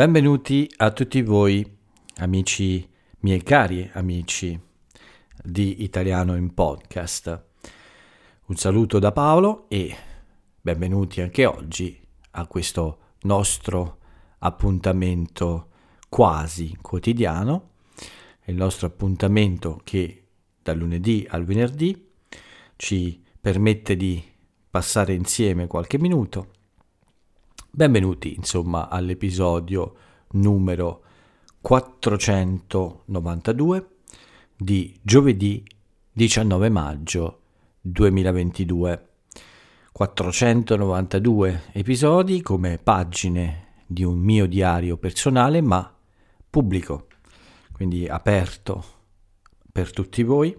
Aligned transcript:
Benvenuti 0.00 0.66
a 0.78 0.92
tutti 0.92 1.20
voi, 1.20 1.76
amici 2.20 2.88
miei 3.18 3.42
cari 3.42 3.90
amici 3.92 4.58
di 5.44 5.82
Italiano 5.82 6.36
in 6.36 6.54
Podcast. 6.54 7.44
Un 8.46 8.56
saluto 8.56 8.98
da 8.98 9.12
Paolo 9.12 9.68
e 9.68 9.94
benvenuti 10.58 11.20
anche 11.20 11.44
oggi 11.44 12.00
a 12.30 12.46
questo 12.46 12.98
nostro 13.24 13.98
appuntamento 14.38 15.68
quasi 16.08 16.78
quotidiano, 16.80 17.72
il 18.46 18.54
nostro 18.54 18.86
appuntamento 18.86 19.82
che 19.84 20.28
dal 20.62 20.78
lunedì 20.78 21.26
al 21.28 21.44
venerdì 21.44 22.10
ci 22.76 23.22
permette 23.38 23.96
di 23.96 24.24
passare 24.70 25.12
insieme 25.12 25.66
qualche 25.66 25.98
minuto 25.98 26.52
Benvenuti 27.72 28.34
insomma 28.34 28.88
all'episodio 28.88 29.94
numero 30.32 31.04
492 31.60 33.88
di 34.56 34.98
giovedì 35.00 35.64
19 36.10 36.68
maggio 36.68 37.42
2022. 37.80 39.08
492 39.92 41.62
episodi 41.70 42.42
come 42.42 42.80
pagine 42.82 43.82
di 43.86 44.02
un 44.02 44.18
mio 44.18 44.46
diario 44.46 44.96
personale 44.96 45.60
ma 45.60 45.96
pubblico, 46.50 47.06
quindi 47.70 48.08
aperto 48.08 48.84
per 49.70 49.92
tutti 49.92 50.24
voi 50.24 50.56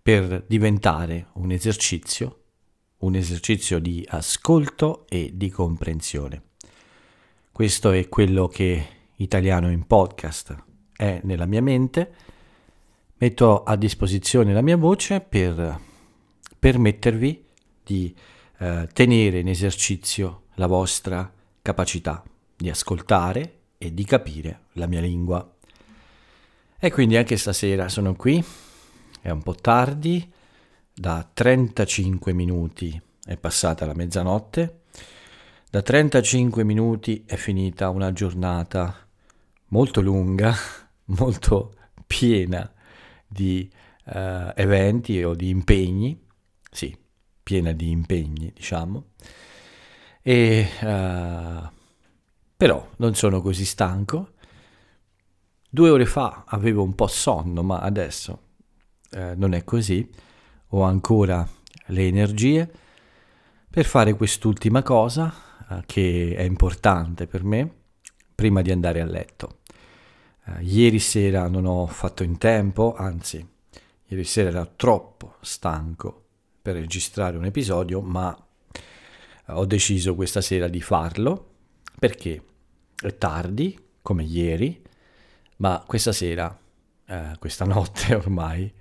per 0.00 0.44
diventare 0.46 1.30
un 1.32 1.50
esercizio 1.50 2.43
un 3.04 3.14
esercizio 3.14 3.78
di 3.78 4.04
ascolto 4.08 5.04
e 5.08 5.30
di 5.34 5.50
comprensione. 5.50 6.42
Questo 7.52 7.90
è 7.90 8.08
quello 8.08 8.48
che 8.48 8.86
Italiano 9.16 9.70
in 9.70 9.86
podcast 9.86 10.56
è 10.96 11.20
nella 11.22 11.44
mia 11.44 11.60
mente. 11.60 12.12
Metto 13.18 13.62
a 13.62 13.76
disposizione 13.76 14.52
la 14.52 14.62
mia 14.62 14.76
voce 14.76 15.20
per 15.20 15.78
permettervi 16.58 17.44
di 17.84 18.14
eh, 18.58 18.88
tenere 18.92 19.38
in 19.38 19.48
esercizio 19.48 20.44
la 20.54 20.66
vostra 20.66 21.30
capacità 21.60 22.22
di 22.56 22.70
ascoltare 22.70 23.58
e 23.76 23.92
di 23.92 24.04
capire 24.04 24.60
la 24.72 24.86
mia 24.86 25.00
lingua. 25.00 25.46
E 26.78 26.90
quindi 26.90 27.16
anche 27.16 27.36
stasera 27.36 27.88
sono 27.88 28.14
qui, 28.14 28.42
è 29.20 29.30
un 29.30 29.42
po' 29.42 29.54
tardi, 29.54 30.32
da 30.94 31.28
35 31.32 32.32
minuti 32.32 33.00
è 33.24 33.36
passata 33.36 33.84
la 33.84 33.94
mezzanotte, 33.94 34.82
da 35.68 35.82
35 35.82 36.62
minuti 36.62 37.24
è 37.26 37.34
finita 37.34 37.88
una 37.88 38.12
giornata 38.12 38.96
molto 39.68 40.00
lunga, 40.00 40.54
molto 41.06 41.74
piena 42.06 42.72
di 43.26 43.68
uh, 44.04 44.52
eventi 44.54 45.20
o 45.24 45.34
di 45.34 45.48
impegni, 45.48 46.22
sì, 46.70 46.96
piena 47.42 47.72
di 47.72 47.90
impegni, 47.90 48.52
diciamo, 48.54 49.06
e 50.22 50.68
uh, 50.80 51.68
però 52.56 52.88
non 52.98 53.14
sono 53.16 53.40
così 53.42 53.64
stanco. 53.64 54.30
Due 55.68 55.90
ore 55.90 56.06
fa 56.06 56.44
avevo 56.46 56.84
un 56.84 56.94
po' 56.94 57.08
sonno, 57.08 57.64
ma 57.64 57.80
adesso 57.80 58.42
uh, 59.10 59.32
non 59.34 59.54
è 59.54 59.64
così 59.64 60.08
ho 60.76 60.82
ancora 60.82 61.46
le 61.86 62.06
energie 62.06 62.68
per 63.70 63.84
fare 63.84 64.14
quest'ultima 64.14 64.82
cosa 64.82 65.32
eh, 65.70 65.82
che 65.86 66.34
è 66.36 66.42
importante 66.42 67.26
per 67.26 67.44
me 67.44 67.70
prima 68.34 68.60
di 68.60 68.72
andare 68.72 69.00
a 69.00 69.04
letto. 69.04 69.58
Eh, 70.46 70.62
ieri 70.64 70.98
sera 70.98 71.46
non 71.46 71.64
ho 71.64 71.86
fatto 71.86 72.24
in 72.24 72.38
tempo, 72.38 72.94
anzi, 72.94 73.46
ieri 74.06 74.24
sera 74.24 74.48
ero 74.48 74.72
troppo 74.74 75.36
stanco 75.40 76.22
per 76.60 76.74
registrare 76.74 77.36
un 77.36 77.44
episodio, 77.44 78.00
ma 78.00 78.36
eh, 78.72 79.52
ho 79.52 79.66
deciso 79.66 80.16
questa 80.16 80.40
sera 80.40 80.66
di 80.66 80.80
farlo 80.80 81.52
perché 81.98 82.42
è 83.00 83.16
tardi, 83.16 83.78
come 84.02 84.24
ieri, 84.24 84.82
ma 85.58 85.84
questa 85.86 86.10
sera, 86.10 86.58
eh, 87.06 87.36
questa 87.38 87.64
notte 87.64 88.14
ormai, 88.16 88.72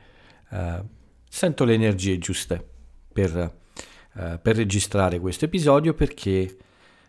eh, 0.49 0.92
sento 1.33 1.63
le 1.63 1.73
energie 1.73 2.19
giuste 2.19 2.63
per, 3.11 3.35
eh, 4.13 4.39
per 4.39 4.55
registrare 4.55 5.19
questo 5.19 5.45
episodio 5.45 5.95
perché 5.95 6.57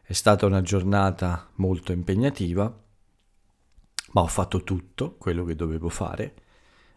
è 0.03 0.13
stata 0.15 0.47
una 0.47 0.63
giornata 0.63 1.51
molto 1.57 1.93
impegnativa, 1.93 2.63
ma 4.13 4.21
ho 4.23 4.27
fatto 4.27 4.65
tutto 4.65 5.17
quello 5.17 5.45
che 5.45 5.55
dovevo 5.55 5.91
fare 5.91 6.37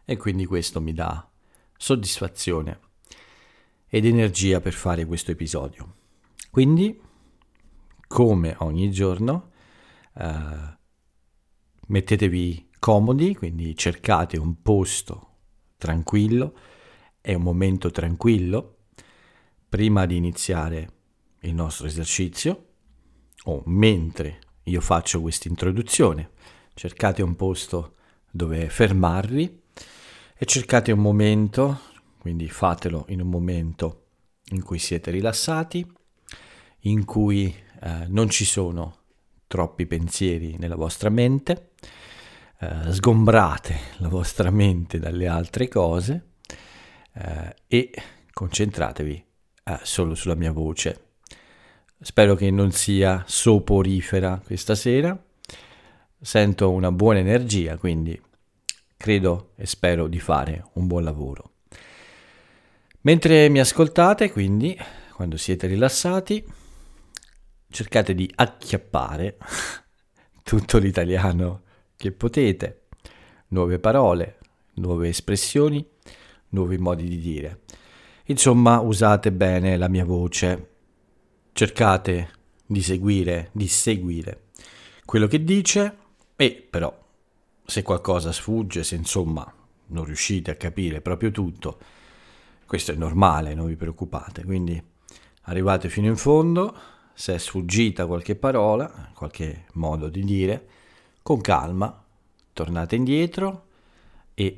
e 0.06 0.16
quindi 0.16 0.46
questo 0.46 0.80
mi 0.80 0.94
dà 0.94 1.30
soddisfazione 1.76 2.80
ed 3.90 4.06
energia 4.06 4.62
per 4.62 4.72
fare 4.72 5.04
questo 5.04 5.32
episodio. 5.32 5.96
Quindi, 6.50 6.98
come 8.08 8.56
ogni 8.59 8.90
giorno, 8.90 9.52
eh, 10.16 10.78
mettetevi 11.88 12.70
comodi, 12.80 13.36
quindi 13.36 13.76
cercate 13.76 14.38
un 14.38 14.62
posto 14.62 15.40
tranquillo 15.76 16.76
è 17.22 17.33
un 17.33 17.41
momento 17.41 17.91
tranquillo 17.91 18.75
prima 19.69 20.05
di 20.05 20.16
iniziare 20.16 20.89
il 21.41 21.53
nostro 21.53 21.88
esercizio 21.88 22.66
o 23.44 23.61
mentre 23.66 24.39
io 24.63 24.81
faccio 24.81 25.22
questa 25.22 25.47
introduzione. 25.47 26.31
Cercate 26.73 27.22
un 27.22 27.35
posto 27.35 27.95
dove 28.29 28.69
fermarvi 28.69 29.61
e 30.38 30.45
cercate 30.45 30.91
un 30.91 31.00
momento, 31.00 31.79
quindi 32.19 32.47
fatelo 32.50 33.05
in 33.09 33.22
un 33.22 33.29
momento 33.29 34.03
in 34.51 34.63
cui 34.63 34.79
siete 34.79 35.11
rilassati, 35.11 35.85
in 36.81 37.05
cui 37.05 37.53
eh, 37.81 38.05
non 38.07 38.29
ci 38.29 38.45
sono 38.45 38.95
troppi 39.47 39.85
pensieri 39.85 40.57
nella 40.57 40.75
vostra 40.75 41.09
mente, 41.09 41.72
eh, 42.59 42.91
sgombrate 42.91 43.79
la 43.97 44.09
vostra 44.09 44.51
mente 44.51 44.99
dalle 44.99 45.28
altre 45.28 45.67
cose 45.67 46.25
eh, 47.17 47.55
e 47.67 47.91
concentratevi 48.31 49.25
eh, 49.63 49.79
solo 49.83 50.16
sulla 50.16 50.35
mia 50.35 50.51
voce. 50.51 51.05
Spero 52.00 52.35
che 52.35 52.51
non 52.51 52.72
sia 52.72 53.23
soporifera 53.25 54.41
questa 54.45 54.75
sera. 54.75 55.17
Sento 56.19 56.72
una 56.72 56.91
buona 56.91 57.19
energia, 57.19 57.78
quindi 57.78 58.19
credo 58.95 59.51
e 59.55 59.66
spero 59.66 60.07
di 60.07 60.19
fare 60.19 60.66
un 60.73 60.88
buon 60.88 61.03
lavoro. 61.03 61.51
Mentre 63.01 63.49
mi 63.49 63.59
ascoltate, 63.59 64.31
quindi, 64.31 64.78
quando 65.13 65.38
siete 65.38 65.67
rilassati, 65.67 66.44
cercate 67.69 68.13
di 68.13 68.31
acchiappare 68.35 69.38
tutto 70.44 70.78
l'italiano 70.78 71.63
che 71.95 72.11
potete, 72.11 72.88
nuove 73.49 73.79
parole, 73.79 74.38
nuove 74.75 75.09
espressioni 75.09 75.85
nuovi 76.50 76.78
modi 76.78 77.08
di 77.08 77.19
dire. 77.19 77.62
Insomma, 78.25 78.80
usate 78.80 79.31
bene 79.31 79.78
la 79.78 79.88
mia 79.88 80.06
voce. 80.06 80.69
Cercate 81.53 82.31
di 82.66 82.81
seguire, 82.81 83.50
di 83.53 83.68
seguire 83.68 84.41
quello 85.08 85.28
che 85.28 85.41
dice 85.41 85.97
e 86.35 86.68
però 86.69 86.94
se 87.66 87.81
qualcosa 87.81 88.34
sfugge, 88.34 88.84
se 88.84 88.96
insomma 88.96 89.50
non 89.88 90.03
riuscite 90.03 90.52
a 90.52 90.56
capire 90.56 91.00
proprio 91.00 91.31
tutto, 91.31 91.80
questo 92.66 92.91
è 92.91 92.96
normale, 92.96 93.53
non 93.53 93.67
vi 93.67 93.78
preoccupate. 93.78 94.44
Quindi 94.44 94.84
arrivate 95.44 95.88
fino 95.88 96.08
in 96.08 96.17
fondo, 96.17 96.76
se 97.14 97.35
è 97.35 97.38
sfuggita 97.38 98.05
qualche 98.05 98.35
parola, 98.35 99.11
qualche 99.14 99.67
modo 99.76 100.09
di 100.09 100.26
dire, 100.26 100.67
con 101.23 101.40
calma 101.40 102.03
tornate 102.52 102.97
indietro 102.97 103.67
e 104.34 104.58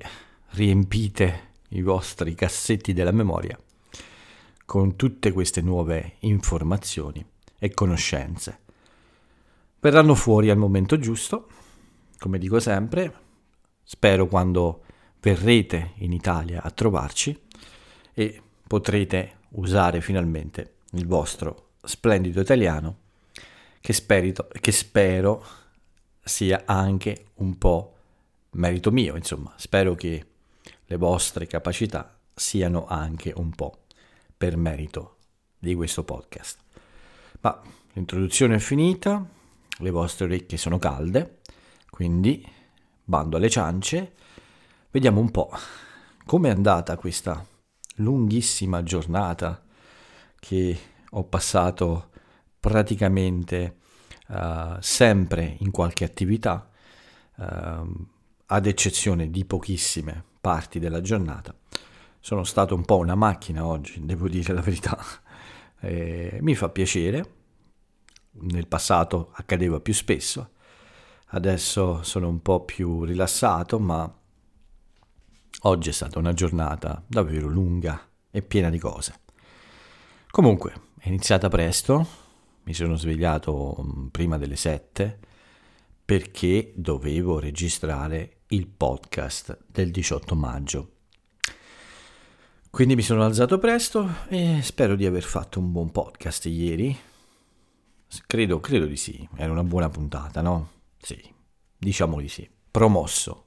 riempite 0.53 1.48
i 1.69 1.81
vostri 1.81 2.35
cassetti 2.35 2.93
della 2.93 3.11
memoria 3.11 3.57
con 4.65 4.95
tutte 4.95 5.31
queste 5.31 5.61
nuove 5.61 6.17
informazioni 6.19 7.25
e 7.57 7.71
conoscenze. 7.71 8.59
Verranno 9.79 10.13
fuori 10.13 10.51
al 10.51 10.57
momento 10.57 10.99
giusto, 10.99 11.47
come 12.19 12.37
dico 12.37 12.59
sempre, 12.59 13.13
spero 13.83 14.27
quando 14.27 14.83
verrete 15.21 15.93
in 15.95 16.13
Italia 16.13 16.61
a 16.61 16.69
trovarci 16.69 17.47
e 18.13 18.41
potrete 18.67 19.37
usare 19.53 20.01
finalmente 20.01 20.75
il 20.91 21.07
vostro 21.07 21.69
splendido 21.81 22.39
italiano 22.39 22.97
che, 23.81 23.93
sperito, 23.93 24.47
che 24.51 24.71
spero 24.71 25.43
sia 26.23 26.61
anche 26.65 27.29
un 27.35 27.57
po' 27.57 27.95
merito 28.51 28.91
mio, 28.91 29.15
insomma, 29.15 29.51
spero 29.57 29.95
che 29.95 30.28
le 30.91 30.97
vostre 30.97 31.45
capacità 31.45 32.17
siano 32.33 32.87
anche 32.87 33.31
un 33.35 33.51
po' 33.51 33.83
per 34.35 34.57
merito 34.57 35.17
di 35.59 35.75
questo 35.75 36.03
podcast. 36.03 36.57
Ma 37.41 37.61
l'introduzione 37.93 38.55
è 38.55 38.59
finita, 38.59 39.23
le 39.77 39.89
vostre 39.91 40.25
orecchie 40.25 40.57
sono 40.57 40.79
calde, 40.79 41.41
quindi 41.91 42.43
bando 43.03 43.37
alle 43.37 43.51
ciance, 43.51 44.13
vediamo 44.89 45.19
un 45.19 45.29
po' 45.29 45.51
com'è 46.25 46.49
andata 46.49 46.97
questa 46.97 47.45
lunghissima 47.97 48.81
giornata 48.81 49.61
che 50.39 50.79
ho 51.07 51.23
passato 51.25 52.09
praticamente 52.59 53.77
uh, 54.29 54.77
sempre 54.79 55.55
in 55.59 55.69
qualche 55.69 56.03
attività, 56.03 56.67
uh, 57.35 58.07
ad 58.51 58.65
eccezione 58.65 59.29
di 59.29 59.45
pochissime 59.45 60.28
parti 60.49 60.79
della 60.79 61.01
giornata. 61.01 61.55
Sono 62.19 62.43
stato 62.43 62.73
un 62.73 62.83
po' 62.83 62.97
una 62.97 63.13
macchina 63.13 63.67
oggi, 63.67 64.03
devo 64.03 64.27
dire 64.27 64.51
la 64.51 64.61
verità. 64.61 64.97
E 65.79 66.39
mi 66.41 66.55
fa 66.55 66.69
piacere, 66.69 67.33
nel 68.31 68.65
passato 68.65 69.29
accadeva 69.35 69.79
più 69.79 69.93
spesso, 69.93 70.53
adesso 71.27 72.01
sono 72.01 72.27
un 72.27 72.41
po' 72.41 72.65
più 72.65 73.03
rilassato, 73.03 73.77
ma 73.77 74.11
oggi 75.61 75.89
è 75.89 75.93
stata 75.93 76.17
una 76.17 76.33
giornata 76.33 77.03
davvero 77.05 77.47
lunga 77.47 78.09
e 78.31 78.41
piena 78.41 78.71
di 78.71 78.79
cose. 78.79 79.19
Comunque, 80.31 80.73
è 80.97 81.09
iniziata 81.09 81.47
presto, 81.47 82.07
mi 82.63 82.73
sono 82.73 82.95
svegliato 82.95 83.77
mm, 83.79 84.07
prima 84.07 84.39
delle 84.39 84.55
7 84.55 85.19
perché 86.03 86.73
dovevo 86.75 87.37
registrare 87.37 88.38
il 88.51 88.67
podcast 88.67 89.65
del 89.67 89.91
18 89.91 90.35
maggio. 90.35 90.91
Quindi 92.71 92.95
mi 92.95 93.01
sono 93.01 93.23
alzato 93.23 93.59
presto 93.59 94.07
e 94.27 94.61
spero 94.63 94.95
di 94.95 95.05
aver 95.05 95.23
fatto 95.23 95.59
un 95.59 95.71
buon 95.71 95.91
podcast 95.91 96.45
ieri. 96.45 96.97
Credo, 98.25 98.59
credo 98.59 98.85
di 98.85 98.95
sì, 98.95 99.27
era 99.35 99.51
una 99.51 99.63
buona 99.63 99.89
puntata, 99.89 100.41
no? 100.41 100.69
Sì, 100.97 101.21
diciamo 101.77 102.19
di 102.19 102.27
sì, 102.27 102.49
promosso. 102.71 103.45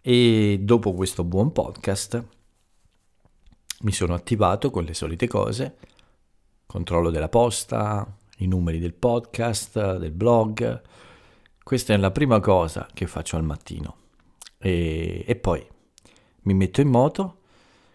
E 0.00 0.58
dopo 0.62 0.94
questo 0.94 1.22
buon 1.24 1.52
podcast 1.52 2.24
mi 3.80 3.92
sono 3.92 4.14
attivato 4.14 4.70
con 4.70 4.84
le 4.84 4.94
solite 4.94 5.26
cose, 5.26 5.76
controllo 6.64 7.10
della 7.10 7.28
posta, 7.28 8.06
i 8.38 8.46
numeri 8.46 8.78
del 8.78 8.94
podcast, 8.94 9.98
del 9.98 10.12
blog. 10.12 10.82
Questa 11.62 11.94
è 11.94 11.96
la 11.96 12.10
prima 12.10 12.40
cosa 12.40 12.88
che 12.92 13.06
faccio 13.06 13.36
al 13.36 13.44
mattino. 13.44 13.96
E, 14.58 15.24
e 15.26 15.36
poi 15.36 15.64
mi 16.42 16.54
metto 16.54 16.80
in 16.80 16.88
moto, 16.88 17.38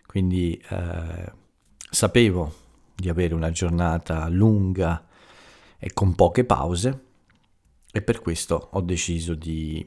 quindi 0.05 0.61
eh, 0.69 1.31
sapevo 1.89 2.53
di 2.95 3.09
avere 3.09 3.33
una 3.33 3.51
giornata 3.51 4.27
lunga 4.29 5.05
e 5.77 5.93
con 5.93 6.15
poche 6.15 6.45
pause 6.45 7.05
e 7.91 8.01
per 8.01 8.21
questo 8.21 8.69
ho 8.71 8.81
deciso 8.81 9.35
di 9.35 9.85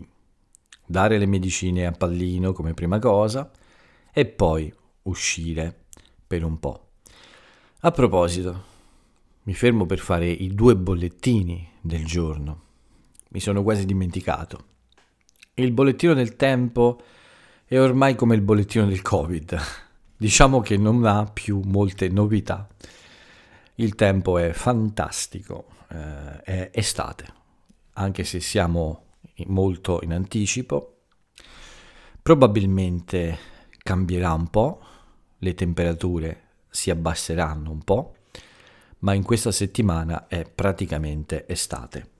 dare 0.86 1.18
le 1.18 1.26
medicine 1.26 1.86
a 1.86 1.92
pallino 1.92 2.52
come 2.52 2.74
prima 2.74 2.98
cosa 2.98 3.50
e 4.12 4.26
poi 4.26 4.72
uscire 5.02 5.86
per 6.26 6.44
un 6.44 6.58
po'. 6.58 6.90
A 7.80 7.90
proposito, 7.90 8.64
mi 9.44 9.54
fermo 9.54 9.86
per 9.86 9.98
fare 9.98 10.28
i 10.28 10.54
due 10.54 10.76
bollettini 10.76 11.68
del 11.80 12.04
giorno. 12.04 12.68
Mi 13.32 13.40
sono 13.40 13.62
quasi 13.62 13.86
dimenticato. 13.86 14.64
Il 15.54 15.72
bollettino 15.72 16.14
del 16.14 16.36
tempo 16.36 17.00
è 17.64 17.78
ormai 17.78 18.16
come 18.16 18.34
il 18.34 18.40
bollettino 18.40 18.86
del 18.86 19.02
Covid. 19.02 19.58
Diciamo 20.16 20.60
che 20.60 20.76
non 20.76 21.04
ha 21.04 21.24
più 21.24 21.60
molte 21.64 22.08
novità. 22.08 22.68
Il 23.76 23.94
tempo 23.94 24.36
è 24.38 24.52
fantastico, 24.52 25.66
eh, 25.88 26.40
è 26.42 26.70
estate, 26.74 27.26
anche 27.94 28.24
se 28.24 28.40
siamo 28.40 29.04
molto 29.46 30.00
in 30.02 30.12
anticipo. 30.12 31.02
Probabilmente 32.20 33.38
cambierà 33.78 34.32
un 34.32 34.48
po', 34.48 34.82
le 35.38 35.54
temperature 35.54 36.42
si 36.68 36.90
abbasseranno 36.90 37.70
un 37.70 37.82
po', 37.82 38.14
ma 38.98 39.14
in 39.14 39.22
questa 39.22 39.52
settimana 39.52 40.26
è 40.26 40.44
praticamente 40.44 41.46
estate. 41.48 42.18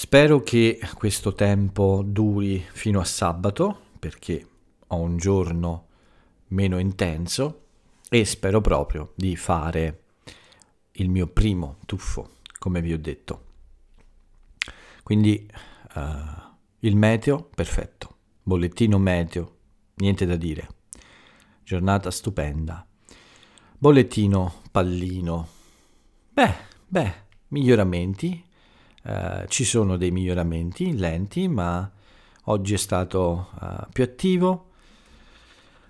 Spero 0.00 0.44
che 0.44 0.78
questo 0.94 1.34
tempo 1.34 2.04
duri 2.06 2.64
fino 2.70 3.00
a 3.00 3.04
sabato, 3.04 3.86
perché 3.98 4.46
ho 4.86 5.00
un 5.00 5.16
giorno 5.16 5.88
meno 6.50 6.78
intenso 6.78 7.64
e 8.08 8.24
spero 8.24 8.60
proprio 8.60 9.12
di 9.16 9.34
fare 9.34 10.04
il 10.92 11.10
mio 11.10 11.26
primo 11.26 11.78
tuffo, 11.84 12.36
come 12.60 12.80
vi 12.80 12.92
ho 12.92 12.98
detto. 12.98 13.46
Quindi 15.02 15.50
uh, 15.96 16.00
il 16.78 16.94
meteo, 16.94 17.50
perfetto. 17.52 18.18
Bollettino 18.44 18.98
meteo, 18.98 19.56
niente 19.96 20.26
da 20.26 20.36
dire. 20.36 20.68
Giornata 21.64 22.12
stupenda. 22.12 22.86
Bollettino 23.76 24.62
pallino, 24.70 25.48
Beh, 26.30 26.54
beh, 26.86 27.14
miglioramenti. 27.48 28.46
Uh, 29.08 29.46
ci 29.48 29.64
sono 29.64 29.96
dei 29.96 30.10
miglioramenti 30.10 30.94
lenti, 30.94 31.48
ma 31.48 31.90
oggi 32.44 32.74
è 32.74 32.76
stato 32.76 33.48
uh, 33.58 33.86
più 33.90 34.04
attivo. 34.04 34.66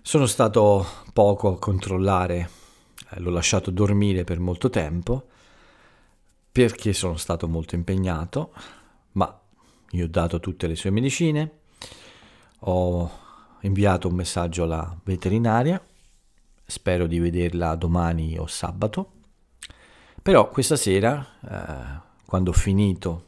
Sono 0.02 0.26
stato 0.26 0.86
poco 1.12 1.48
a 1.48 1.58
controllare, 1.58 2.48
eh, 3.10 3.20
l'ho 3.20 3.30
lasciato 3.30 3.72
dormire 3.72 4.22
per 4.22 4.38
molto 4.38 4.70
tempo 4.70 5.26
perché 6.52 6.92
sono 6.92 7.16
stato 7.16 7.48
molto 7.48 7.74
impegnato, 7.74 8.52
ma 9.12 9.40
gli 9.90 10.00
ho 10.00 10.08
dato 10.08 10.40
tutte 10.40 10.66
le 10.66 10.76
sue 10.76 10.90
medicine, 10.90 11.50
ho 12.60 13.10
inviato 13.60 14.08
un 14.08 14.14
messaggio 14.14 14.62
alla 14.62 14.96
veterinaria, 15.04 15.80
spero 16.64 17.06
di 17.06 17.18
vederla 17.18 17.74
domani 17.74 18.38
o 18.38 18.46
sabato 18.46 19.12
però 20.28 20.50
questa 20.50 20.76
sera, 20.76 21.26
eh, 21.40 22.07
quando 22.28 22.50
ho 22.50 22.52
finito 22.52 23.24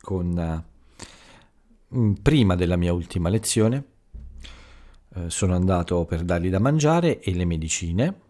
con, 0.00 0.38
eh, 0.38 2.14
prima 2.22 2.54
della 2.54 2.76
mia 2.76 2.94
ultima 2.94 3.28
lezione, 3.28 3.84
eh, 5.16 5.28
sono 5.28 5.54
andato 5.54 6.06
per 6.06 6.24
dargli 6.24 6.48
da 6.48 6.58
mangiare 6.58 7.20
e 7.20 7.34
le 7.34 7.44
medicine 7.44 8.20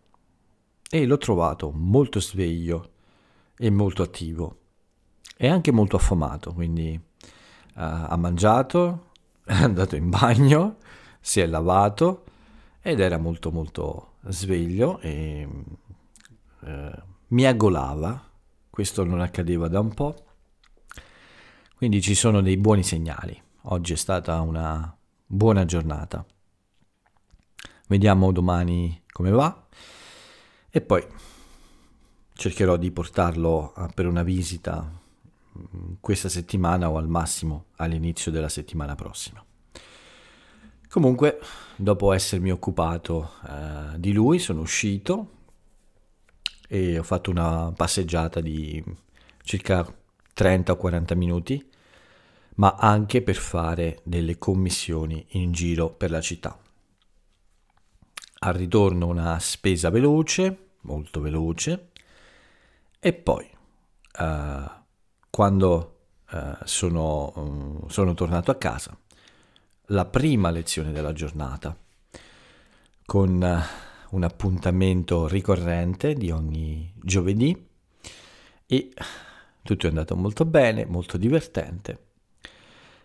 e 0.90 1.06
l'ho 1.06 1.18
trovato 1.18 1.70
molto 1.70 2.18
sveglio 2.18 2.90
e 3.56 3.70
molto 3.70 4.02
attivo 4.02 4.58
e 5.36 5.46
anche 5.46 5.70
molto 5.70 5.94
affamato, 5.94 6.52
quindi 6.52 6.94
eh, 6.94 7.00
ha 7.74 8.16
mangiato, 8.16 9.10
è 9.46 9.54
andato 9.54 9.94
in 9.94 10.10
bagno, 10.10 10.78
si 11.20 11.38
è 11.38 11.46
lavato 11.46 12.24
ed 12.82 12.98
era 12.98 13.18
molto 13.18 13.52
molto 13.52 14.14
sveglio 14.26 14.98
e 14.98 15.48
eh, 16.64 17.02
mi 17.28 17.46
aggolava, 17.46 18.27
questo 18.78 19.02
non 19.02 19.20
accadeva 19.20 19.66
da 19.66 19.80
un 19.80 19.92
po', 19.92 20.14
quindi 21.74 22.00
ci 22.00 22.14
sono 22.14 22.40
dei 22.40 22.56
buoni 22.56 22.84
segnali. 22.84 23.36
Oggi 23.62 23.94
è 23.94 23.96
stata 23.96 24.40
una 24.40 24.96
buona 25.26 25.64
giornata. 25.64 26.24
Vediamo 27.88 28.30
domani 28.30 29.02
come 29.10 29.32
va 29.32 29.66
e 30.70 30.80
poi 30.80 31.04
cercherò 32.34 32.76
di 32.76 32.92
portarlo 32.92 33.74
per 33.96 34.06
una 34.06 34.22
visita 34.22 34.88
mm, 35.58 35.94
questa 35.98 36.28
settimana 36.28 36.88
o 36.88 36.98
al 36.98 37.08
massimo 37.08 37.64
all'inizio 37.78 38.30
della 38.30 38.48
settimana 38.48 38.94
prossima. 38.94 39.44
Comunque, 40.88 41.40
dopo 41.74 42.12
essermi 42.12 42.52
occupato 42.52 43.32
eh, 43.44 43.98
di 43.98 44.12
lui, 44.12 44.38
sono 44.38 44.60
uscito, 44.60 45.37
e 46.68 46.98
ho 46.98 47.02
fatto 47.02 47.30
una 47.30 47.72
passeggiata 47.74 48.40
di 48.40 48.84
circa 49.42 49.84
30 50.34 50.72
o 50.72 50.76
40 50.76 51.14
minuti, 51.14 51.70
ma 52.56 52.76
anche 52.78 53.22
per 53.22 53.36
fare 53.36 54.00
delle 54.04 54.38
commissioni 54.38 55.24
in 55.30 55.50
giro 55.52 55.88
per 55.88 56.10
la 56.10 56.20
città. 56.20 56.56
Al 58.40 58.54
ritorno 58.54 59.06
una 59.06 59.38
spesa 59.40 59.90
veloce, 59.90 60.68
molto 60.82 61.20
veloce, 61.20 61.88
e 63.00 63.12
poi 63.14 63.48
uh, 64.20 64.70
quando 65.30 65.98
uh, 66.30 66.56
sono, 66.64 67.32
um, 67.34 67.88
sono 67.88 68.14
tornato 68.14 68.50
a 68.50 68.56
casa, 68.56 68.96
la 69.86 70.04
prima 70.04 70.50
lezione 70.50 70.92
della 70.92 71.12
giornata 71.12 71.74
con 73.06 73.40
uh, 73.40 73.87
un 74.10 74.24
appuntamento 74.24 75.26
ricorrente 75.26 76.14
di 76.14 76.30
ogni 76.30 76.92
giovedì 76.96 77.66
e 78.66 78.92
tutto 79.62 79.86
è 79.86 79.88
andato 79.88 80.16
molto 80.16 80.44
bene, 80.44 80.86
molto 80.86 81.16
divertente 81.16 82.06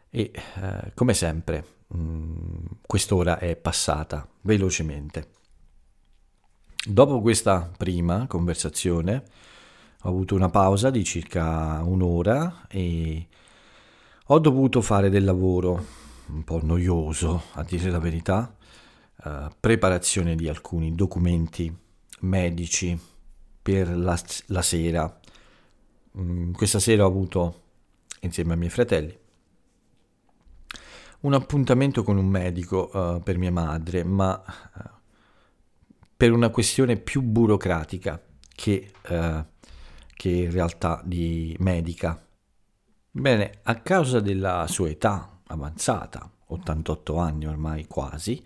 e 0.10 0.32
eh, 0.34 0.92
come 0.94 1.14
sempre 1.14 1.66
mh, 1.88 1.98
mm, 1.98 2.66
quest'ora 2.86 3.40
è 3.40 3.56
passata 3.56 4.28
velocemente. 4.42 5.30
Dopo 6.86 7.22
questa 7.22 7.72
prima 7.76 8.28
conversazione 8.28 9.24
ho 10.02 10.10
avuto 10.10 10.36
una 10.36 10.50
pausa 10.50 10.90
di 10.90 11.04
circa 11.04 11.82
un'ora 11.84 12.68
e 12.68 13.28
ho 14.28 14.40
dovuto 14.40 14.82
fare 14.82 15.10
del 15.10 15.24
lavoro 15.24 15.86
un 16.28 16.44
po' 16.44 16.60
noioso, 16.62 17.44
a 17.54 17.64
dire 17.64 17.90
la 17.90 18.00
verità, 18.00 18.56
uh, 19.25 19.48
preparazione 19.60 20.36
di 20.36 20.48
alcuni 20.48 20.96
documenti 20.96 21.75
medici 22.22 23.00
per 23.62 23.96
la, 23.96 24.20
la 24.48 24.62
sera. 24.62 25.20
Mm, 26.17 26.53
questa 26.53 26.79
sera 26.79 27.03
ho 27.03 27.08
avuto, 27.08 27.62
insieme 28.22 28.53
ai 28.53 28.60
miei 28.60 28.72
fratelli, 28.72 29.17
un 31.22 31.34
appuntamento 31.34 32.03
con 32.03 32.17
un 32.17 32.27
medico 32.27 32.89
uh, 32.93 33.22
per 33.22 33.38
mia 33.38 33.51
madre, 33.51 34.03
ma 34.03 34.41
uh, 34.75 34.82
per 36.15 36.32
una 36.32 36.50
questione 36.50 36.98
più 36.98 37.22
burocratica 37.22 38.22
che 38.55 38.91
che 40.24 40.29
in 40.29 40.51
realtà 40.51 41.01
di 41.03 41.53
medica. 41.60 42.17
Bene, 43.12 43.60
a 43.63 43.75
causa 43.82 44.22
della 44.22 44.65
sua 44.70 44.89
età 44.89 45.41
avanzata, 45.48 46.32
88 46.48 47.17
anni 47.17 47.46
ormai 47.46 47.88
quasi, 47.88 48.41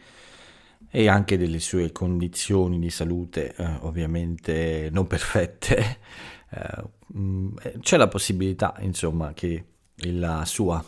e 0.90 1.08
anche 1.08 1.38
delle 1.38 1.60
sue 1.60 1.92
condizioni 1.92 2.80
di 2.80 2.90
salute 2.90 3.54
eh, 3.56 3.78
ovviamente 3.82 4.90
non 4.92 5.08
perfette, 5.08 6.00
eh, 6.50 6.84
mm, 7.16 7.56
c'è 7.80 7.98
la 7.98 8.08
possibilità 8.08 8.76
insomma 8.80 9.34
che 9.34 9.66
la 10.12 10.46
sua 10.46 10.84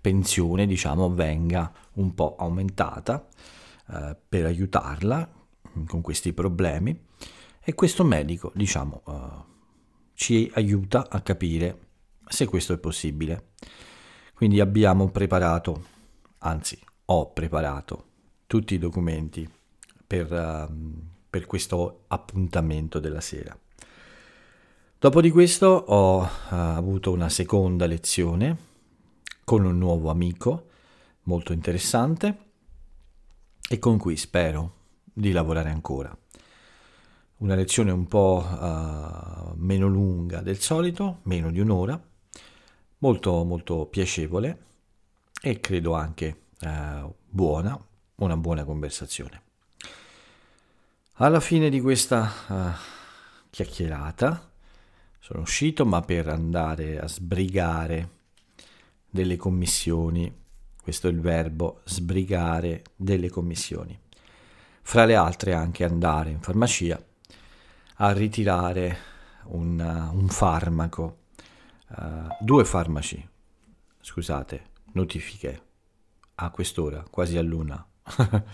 pensione 0.00 0.66
diciamo 0.66 1.12
venga 1.12 1.72
un 1.94 2.14
po' 2.14 2.36
aumentata 2.38 3.26
eh, 3.90 4.16
per 4.28 4.46
aiutarla 4.46 5.30
con 5.86 6.00
questi 6.00 6.32
problemi 6.32 6.98
e 7.60 7.74
questo 7.74 8.04
medico 8.04 8.52
diciamo 8.54 9.02
eh, 9.06 9.52
ci 10.14 10.50
aiuta 10.54 11.08
a 11.08 11.20
capire 11.20 11.78
se 12.26 12.46
questo 12.46 12.72
è 12.72 12.78
possibile. 12.78 13.52
Quindi 14.34 14.60
abbiamo 14.60 15.10
preparato, 15.10 15.84
anzi 16.38 16.78
ho 17.06 17.32
preparato 17.32 18.12
tutti 18.46 18.74
i 18.74 18.78
documenti 18.78 19.48
per, 20.06 20.30
uh, 20.30 20.72
per 21.28 21.46
questo 21.46 22.04
appuntamento 22.08 22.98
della 22.98 23.20
sera. 23.20 23.56
Dopo 24.98 25.20
di 25.20 25.30
questo 25.30 25.66
ho 25.66 26.22
uh, 26.22 26.28
avuto 26.48 27.12
una 27.12 27.28
seconda 27.28 27.86
lezione 27.86 28.72
con 29.44 29.64
un 29.64 29.76
nuovo 29.76 30.10
amico 30.10 30.68
molto 31.24 31.52
interessante 31.52 32.38
e 33.68 33.78
con 33.78 33.98
cui 33.98 34.16
spero 34.16 34.72
di 35.12 35.32
lavorare 35.32 35.70
ancora 35.70 36.16
una 37.44 37.54
lezione 37.54 37.90
un 37.90 38.06
po' 38.06 38.44
uh, 38.46 39.52
meno 39.56 39.86
lunga 39.86 40.40
del 40.40 40.58
solito, 40.58 41.20
meno 41.24 41.50
di 41.50 41.60
un'ora, 41.60 42.00
molto 42.98 43.44
molto 43.44 43.86
piacevole 43.86 44.62
e 45.42 45.60
credo 45.60 45.92
anche 45.92 46.44
uh, 46.62 47.12
buona, 47.28 47.78
una 48.16 48.36
buona 48.36 48.64
conversazione. 48.64 49.42
Alla 51.14 51.40
fine 51.40 51.70
di 51.70 51.80
questa 51.80 52.30
uh, 52.48 52.54
chiacchierata 53.50 54.50
sono 55.20 55.40
uscito 55.40 55.86
ma 55.86 56.00
per 56.02 56.28
andare 56.28 56.98
a 56.98 57.08
sbrigare 57.08 58.10
delle 59.08 59.36
commissioni, 59.36 60.42
questo 60.82 61.06
è 61.08 61.10
il 61.10 61.20
verbo 61.20 61.80
sbrigare 61.84 62.82
delle 62.96 63.30
commissioni. 63.30 63.98
Fra 64.82 65.04
le 65.04 65.14
altre 65.14 65.54
anche 65.54 65.84
andare 65.84 66.30
in 66.30 66.40
farmacia 66.40 67.02
a 67.98 68.12
ritirare 68.12 68.98
un, 69.44 69.78
un 70.12 70.28
farmaco, 70.28 71.18
uh, 71.96 72.26
due 72.40 72.64
farmaci, 72.64 73.26
scusate, 74.00 74.70
notifiche 74.92 75.62
a 76.34 76.50
quest'ora, 76.50 77.04
quasi 77.08 77.38
a 77.38 77.42
luna, 77.42 77.86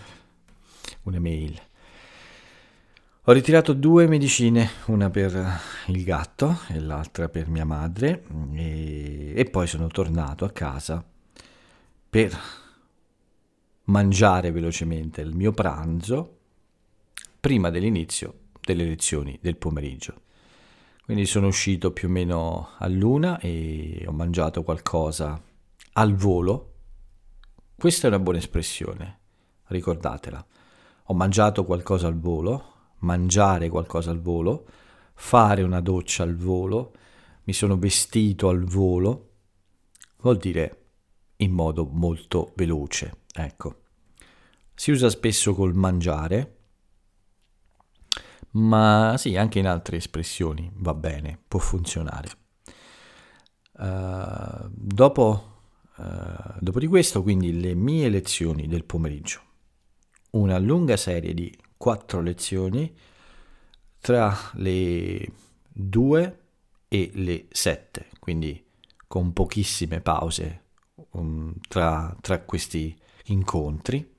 un'email. 1.03 1.61
Ho 3.25 3.33
ritirato 3.33 3.73
due 3.73 4.07
medicine, 4.07 4.67
una 4.87 5.11
per 5.11 5.59
il 5.87 6.03
gatto 6.03 6.61
e 6.69 6.79
l'altra 6.79 7.29
per 7.29 7.49
mia 7.49 7.65
madre 7.65 8.23
e, 8.53 9.33
e 9.35 9.45
poi 9.45 9.67
sono 9.67 9.87
tornato 9.87 10.43
a 10.43 10.49
casa 10.49 11.05
per 12.09 12.35
mangiare 13.85 14.51
velocemente 14.51 15.21
il 15.21 15.35
mio 15.35 15.51
pranzo 15.51 16.39
prima 17.39 17.69
dell'inizio 17.69 18.39
delle 18.59 18.85
lezioni 18.85 19.37
del 19.41 19.57
pomeriggio. 19.57 20.21
Quindi 21.03 21.25
sono 21.25 21.47
uscito 21.47 21.91
più 21.91 22.07
o 22.07 22.11
meno 22.11 22.69
a 22.77 22.87
luna 22.87 23.39
e 23.39 24.03
ho 24.07 24.11
mangiato 24.11 24.63
qualcosa 24.63 25.41
al 25.93 26.15
volo. 26.15 26.73
Questa 27.75 28.05
è 28.05 28.09
una 28.09 28.19
buona 28.19 28.39
espressione, 28.39 29.19
ricordatela. 29.71 30.45
Ho 31.05 31.13
mangiato 31.13 31.65
qualcosa 31.65 32.07
al 32.07 32.19
volo, 32.19 32.71
mangiare 32.99 33.69
qualcosa 33.69 34.11
al 34.11 34.21
volo, 34.21 34.65
fare 35.13 35.61
una 35.61 35.81
doccia 35.81 36.23
al 36.23 36.35
volo, 36.35 36.93
mi 37.43 37.53
sono 37.53 37.77
vestito 37.77 38.49
al 38.49 38.63
volo, 38.63 39.29
vuol 40.21 40.37
dire 40.37 40.77
in 41.37 41.51
modo 41.51 41.85
molto 41.85 42.53
veloce, 42.55 43.23
ecco. 43.33 43.79
Si 44.73 44.91
usa 44.91 45.09
spesso 45.09 45.53
col 45.53 45.75
mangiare, 45.75 46.57
ma 48.51 49.15
sì, 49.17 49.35
anche 49.37 49.59
in 49.59 49.67
altre 49.67 49.97
espressioni 49.97 50.71
va 50.75 50.93
bene, 50.93 51.39
può 51.47 51.59
funzionare. 51.59 52.29
Uh, 53.73 54.67
dopo, 54.69 55.61
uh, 55.97 56.53
dopo 56.59 56.79
di 56.79 56.87
questo, 56.87 57.21
quindi, 57.23 57.59
le 57.59 57.73
mie 57.73 58.09
lezioni 58.09 58.67
del 58.67 58.83
pomeriggio. 58.83 59.41
Una 60.31 60.57
lunga 60.57 60.97
serie 60.97 61.33
di 61.33 61.55
quattro 61.77 62.21
lezioni 62.21 62.93
tra 63.99 64.35
le 64.53 65.27
2 65.67 66.39
e 66.87 67.11
le 67.13 67.45
7, 67.49 68.07
quindi 68.19 68.63
con 69.07 69.33
pochissime 69.33 70.01
pause 70.01 70.63
um, 71.11 71.53
tra, 71.67 72.15
tra 72.21 72.39
questi 72.41 72.97
incontri, 73.25 74.09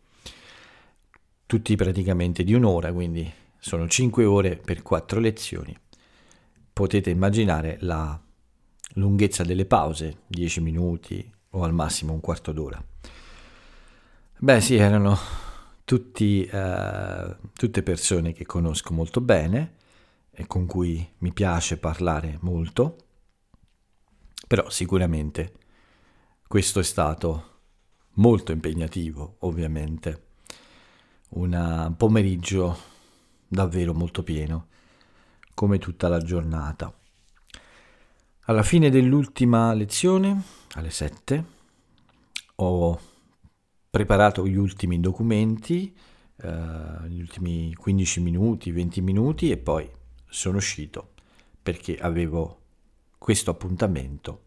tutti 1.46 1.76
praticamente 1.76 2.44
di 2.44 2.54
un'ora, 2.54 2.92
quindi 2.92 3.30
sono 3.58 3.88
5 3.88 4.24
ore 4.24 4.56
per 4.56 4.82
4 4.82 5.20
lezioni. 5.20 5.76
Potete 6.72 7.10
immaginare 7.10 7.76
la 7.80 8.18
lunghezza 8.94 9.44
delle 9.44 9.66
pause, 9.66 10.22
10 10.26 10.60
minuti 10.60 11.30
o 11.50 11.62
al 11.62 11.72
massimo 11.72 12.12
un 12.12 12.20
quarto 12.20 12.52
d'ora. 12.52 12.82
Beh 14.38 14.60
sì, 14.60 14.76
erano 14.76 15.18
tutti, 15.84 16.44
eh, 16.44 17.36
tutte 17.54 17.82
persone 17.82 18.32
che 18.32 18.46
conosco 18.46 18.92
molto 18.94 19.20
bene 19.20 19.76
e 20.30 20.46
con 20.46 20.66
cui 20.66 21.06
mi 21.18 21.32
piace 21.32 21.76
parlare 21.78 22.38
molto, 22.40 22.96
però 24.46 24.68
sicuramente 24.70 25.52
questo 26.46 26.80
è 26.80 26.82
stato 26.82 27.50
molto 28.14 28.52
impegnativo, 28.52 29.36
ovviamente. 29.40 30.26
Un 31.30 31.94
pomeriggio 31.96 32.78
davvero 33.48 33.94
molto 33.94 34.22
pieno, 34.22 34.68
come 35.54 35.78
tutta 35.78 36.08
la 36.08 36.18
giornata. 36.18 36.94
Alla 38.46 38.62
fine 38.62 38.90
dell'ultima 38.90 39.72
lezione, 39.72 40.42
alle 40.74 40.90
7, 40.90 41.44
ho 42.56 43.00
preparato 43.92 44.46
gli 44.46 44.56
ultimi 44.56 45.00
documenti, 45.00 45.94
eh, 46.36 47.08
gli 47.08 47.20
ultimi 47.20 47.74
15 47.74 48.20
minuti, 48.20 48.70
20 48.70 49.02
minuti 49.02 49.50
e 49.50 49.58
poi 49.58 49.86
sono 50.30 50.56
uscito 50.56 51.10
perché 51.62 51.98
avevo 51.98 52.60
questo 53.18 53.50
appuntamento 53.50 54.44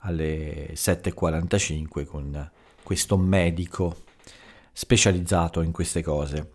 alle 0.00 0.74
7.45 0.74 2.04
con 2.04 2.50
questo 2.82 3.16
medico 3.16 4.02
specializzato 4.70 5.62
in 5.62 5.72
queste 5.72 6.02
cose. 6.02 6.50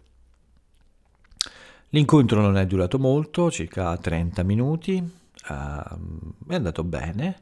L'incontro 1.89 2.41
non 2.41 2.57
è 2.57 2.67
durato 2.67 3.00
molto, 3.00 3.50
circa 3.50 3.98
30 3.98 4.43
minuti, 4.43 4.98
uh, 4.98 6.45
è 6.48 6.53
andato 6.53 6.83
bene. 6.83 7.41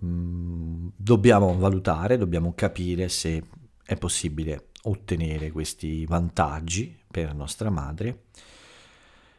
Um, 0.00 0.90
dobbiamo 0.96 1.54
valutare, 1.58 2.16
dobbiamo 2.16 2.54
capire 2.54 3.10
se 3.10 3.60
è 3.92 3.96
possibile 3.96 4.68
ottenere 4.84 5.50
questi 5.50 6.04
vantaggi 6.06 6.98
per 7.10 7.34
nostra 7.34 7.70
madre. 7.70 8.24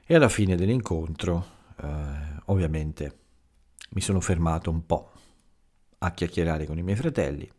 E 0.05 0.15
alla 0.15 0.29
fine 0.29 0.55
dell'incontro, 0.55 1.45
uh, 1.81 1.86
ovviamente, 2.45 3.19
mi 3.89 4.01
sono 4.01 4.19
fermato 4.19 4.69
un 4.69 4.86
po' 4.86 5.12
a 6.00 6.12
chiacchierare 6.12 6.65
con 6.65 6.77
i 6.77 6.83
miei 6.83 6.98
fratelli 6.98 7.50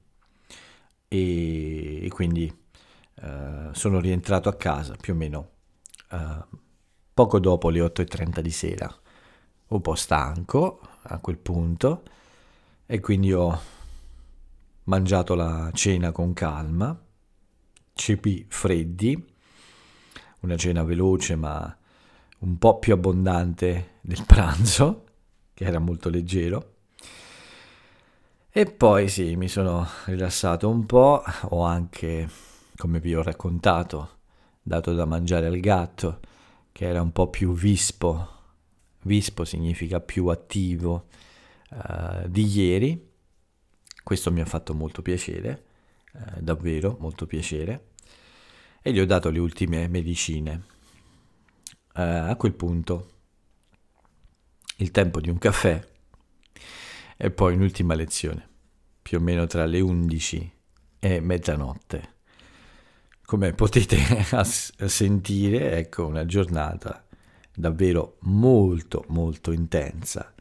e, 1.09 2.05
e 2.05 2.09
quindi 2.11 2.53
uh, 3.23 3.73
sono 3.73 4.01
rientrato 4.01 4.49
a 4.49 4.57
casa 4.57 4.97
più 5.01 5.15
o 5.15 5.17
meno 5.17 5.51
uh, 6.11 6.59
poco 7.15 7.39
dopo 7.39 7.71
le 7.71 7.81
8.30 7.81 8.41
di 8.41 8.51
sera, 8.51 8.95
un 9.69 9.81
po' 9.81 9.95
stanco 9.95 10.81
a 11.03 11.19
quel 11.19 11.39
punto 11.39 12.03
e 12.87 13.01
quindi 13.01 13.33
ho 13.33 13.59
mangiato 14.85 15.35
la 15.35 15.71
cena 15.73 16.13
con 16.13 16.33
calma, 16.33 16.99
cibi 17.95 18.45
freddi, 18.49 19.33
una 20.41 20.57
cena 20.57 20.83
veloce 20.83 21.37
ma 21.37 21.77
un 22.41 22.59
po' 22.59 22.79
più 22.79 22.93
abbondante 22.93 23.93
del 24.03 24.25
pranzo, 24.27 25.05
che 25.55 25.65
era 25.65 25.79
molto 25.79 26.11
leggero. 26.11 26.73
E 28.51 28.67
poi 28.67 29.09
sì, 29.09 29.35
mi 29.37 29.49
sono 29.49 29.87
rilassato 30.05 30.69
un 30.69 30.87
po', 30.87 31.23
ho 31.49 31.63
anche, 31.63 32.29
come 32.77 33.01
vi 33.01 33.15
ho 33.15 33.23
raccontato, 33.23 34.19
dato 34.63 34.95
da 34.95 35.07
mangiare 35.07 35.47
al 35.47 35.59
gatto, 35.59 36.21
che 36.71 36.87
era 36.87 37.01
un 37.01 37.11
po' 37.13 37.29
più 37.31 37.53
vispo. 37.53 38.29
Vispo 39.03 39.45
significa 39.45 40.01
più 40.01 40.29
attivo 40.29 41.09
uh, 41.71 42.29
di 42.29 42.47
ieri. 42.47 43.13
Questo 44.05 44.31
mi 44.31 44.41
ha 44.41 44.45
fatto 44.45 44.75
molto 44.75 45.03
piacere, 45.03 45.65
uh, 46.13 46.41
davvero 46.41 46.97
molto 47.01 47.27
piacere. 47.27 47.89
E 48.81 48.93
gli 48.93 49.01
ho 49.01 49.07
dato 49.07 49.31
le 49.31 49.41
ultime 49.41 49.89
medicine 49.89 50.73
eh, 51.95 52.03
a 52.03 52.37
quel 52.37 52.53
punto 52.53 53.11
il 54.79 54.91
tempo 54.91 55.21
di 55.21 55.31
un 55.31 55.39
caffè 55.39 55.83
e 57.17 57.31
poi 57.31 57.55
un'ultima 57.55 57.95
lezione, 57.95 58.49
più 59.01 59.19
o 59.19 59.21
meno 59.21 59.47
tra 59.47 59.65
le 59.67 59.81
11 59.81 60.53
e 60.99 61.21
mezzanotte. 61.21 62.13
Come 63.25 63.53
potete 63.53 63.97
sentire, 64.45 65.79
ecco 65.79 66.07
una 66.07 66.27
giornata 66.27 67.07
davvero 67.57 68.17
molto 68.23 69.05
molto 69.09 69.53
intensa, 69.53 70.34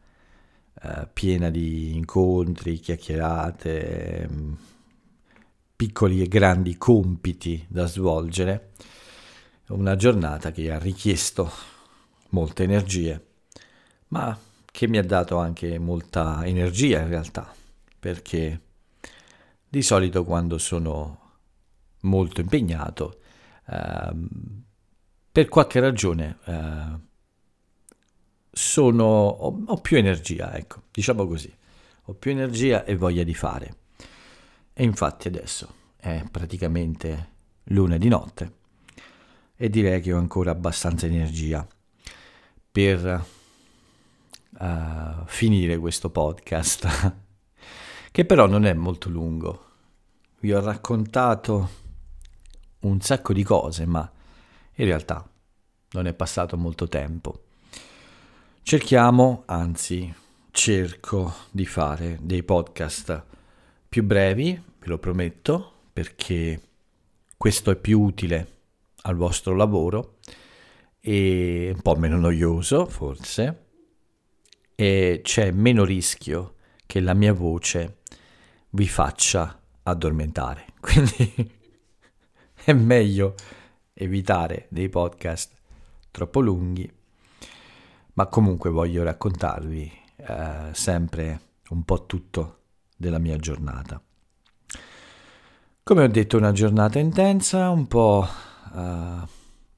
eh, 0.83 1.07
piena 1.13 1.49
di 1.49 1.95
incontri, 1.95 2.77
chiacchierate, 2.77 4.27
mm, 4.29 4.53
piccoli 5.75 6.21
e 6.21 6.27
grandi 6.27 6.77
compiti 6.77 7.65
da 7.69 7.85
svolgere. 7.85 8.71
Una 9.69 9.95
giornata 9.95 10.51
che 10.51 10.71
ha 10.71 10.77
richiesto 10.77 11.49
molte 12.29 12.63
energie, 12.63 13.27
ma 14.09 14.37
che 14.65 14.87
mi 14.87 14.97
ha 14.97 15.03
dato 15.03 15.37
anche 15.37 15.79
molta 15.79 16.45
energia 16.45 16.99
in 16.99 17.07
realtà, 17.07 17.53
perché 17.97 18.61
di 19.69 19.81
solito 19.81 20.23
quando 20.25 20.57
sono 20.57 21.19
molto 22.01 22.41
impegnato, 22.41 23.21
eh, 23.67 24.13
per 25.31 25.47
qualche 25.47 25.79
ragione 25.79 26.37
eh, 26.45 27.11
sono, 28.55 29.03
ho, 29.03 29.63
ho 29.65 29.77
più 29.77 29.97
energia, 29.97 30.55
ecco, 30.55 30.83
diciamo 30.91 31.25
così, 31.25 31.51
ho 32.03 32.13
più 32.13 32.31
energia 32.31 32.85
e 32.85 32.95
voglia 32.95 33.23
di 33.23 33.33
fare. 33.33 33.77
E 34.73 34.83
infatti 34.83 35.27
adesso 35.27 35.73
è 35.97 36.23
praticamente 36.29 37.31
luna 37.65 37.97
di 37.97 38.07
notte 38.09 38.53
e 39.55 39.69
direi 39.69 40.01
che 40.01 40.13
ho 40.13 40.17
ancora 40.17 40.51
abbastanza 40.51 41.07
energia 41.07 41.65
per 42.71 43.25
uh, 44.49 45.25
finire 45.25 45.77
questo 45.77 46.09
podcast, 46.11 47.15
che 48.11 48.25
però 48.25 48.45
non 48.45 48.65
è 48.65 48.73
molto 48.73 49.09
lungo. 49.09 49.65
Vi 50.39 50.53
ho 50.53 50.59
raccontato 50.59 51.81
un 52.79 53.01
sacco 53.01 53.33
di 53.33 53.43
cose, 53.43 53.85
ma 53.85 54.11
in 54.75 54.85
realtà 54.85 55.27
non 55.91 56.07
è 56.07 56.13
passato 56.13 56.57
molto 56.57 56.87
tempo. 56.87 57.43
Cerchiamo, 58.65 59.43
anzi 59.45 60.11
cerco 60.49 61.33
di 61.51 61.65
fare 61.65 62.17
dei 62.21 62.43
podcast 62.43 63.23
più 63.89 64.03
brevi, 64.03 64.59
ve 64.79 64.87
lo 64.87 64.97
prometto, 64.97 65.73
perché 65.91 66.61
questo 67.37 67.71
è 67.71 67.75
più 67.75 67.99
utile 68.01 68.61
al 69.01 69.15
vostro 69.15 69.53
lavoro 69.53 70.17
e 71.01 71.71
un 71.75 71.81
po' 71.81 71.95
meno 71.95 72.17
noioso 72.17 72.85
forse 72.85 73.65
e 74.75 75.19
c'è 75.21 75.51
meno 75.51 75.83
rischio 75.83 76.55
che 76.85 77.01
la 77.01 77.13
mia 77.13 77.33
voce 77.33 77.97
vi 78.69 78.87
faccia 78.87 79.61
addormentare. 79.83 80.67
Quindi 80.79 81.51
è 82.63 82.71
meglio 82.71 83.35
evitare 83.93 84.67
dei 84.69 84.87
podcast 84.87 85.53
troppo 86.09 86.39
lunghi, 86.39 86.89
ma 88.13 88.27
comunque 88.27 88.69
voglio 88.69 89.03
raccontarvi 89.03 89.91
eh, 90.15 90.69
sempre 90.71 91.39
un 91.69 91.83
po' 91.83 92.05
tutto 92.05 92.59
della 92.95 93.19
mia 93.19 93.37
giornata. 93.37 94.01
Come 95.83 96.03
ho 96.03 96.07
detto, 96.07 96.37
una 96.37 96.53
giornata 96.53 96.99
intensa, 96.99 97.69
un 97.69 97.87
po' 97.87 98.25
uh, 98.71 99.27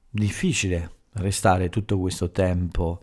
difficile 0.08 0.92
restare 1.14 1.68
tutto 1.68 1.98
questo 1.98 2.30
tempo 2.30 3.02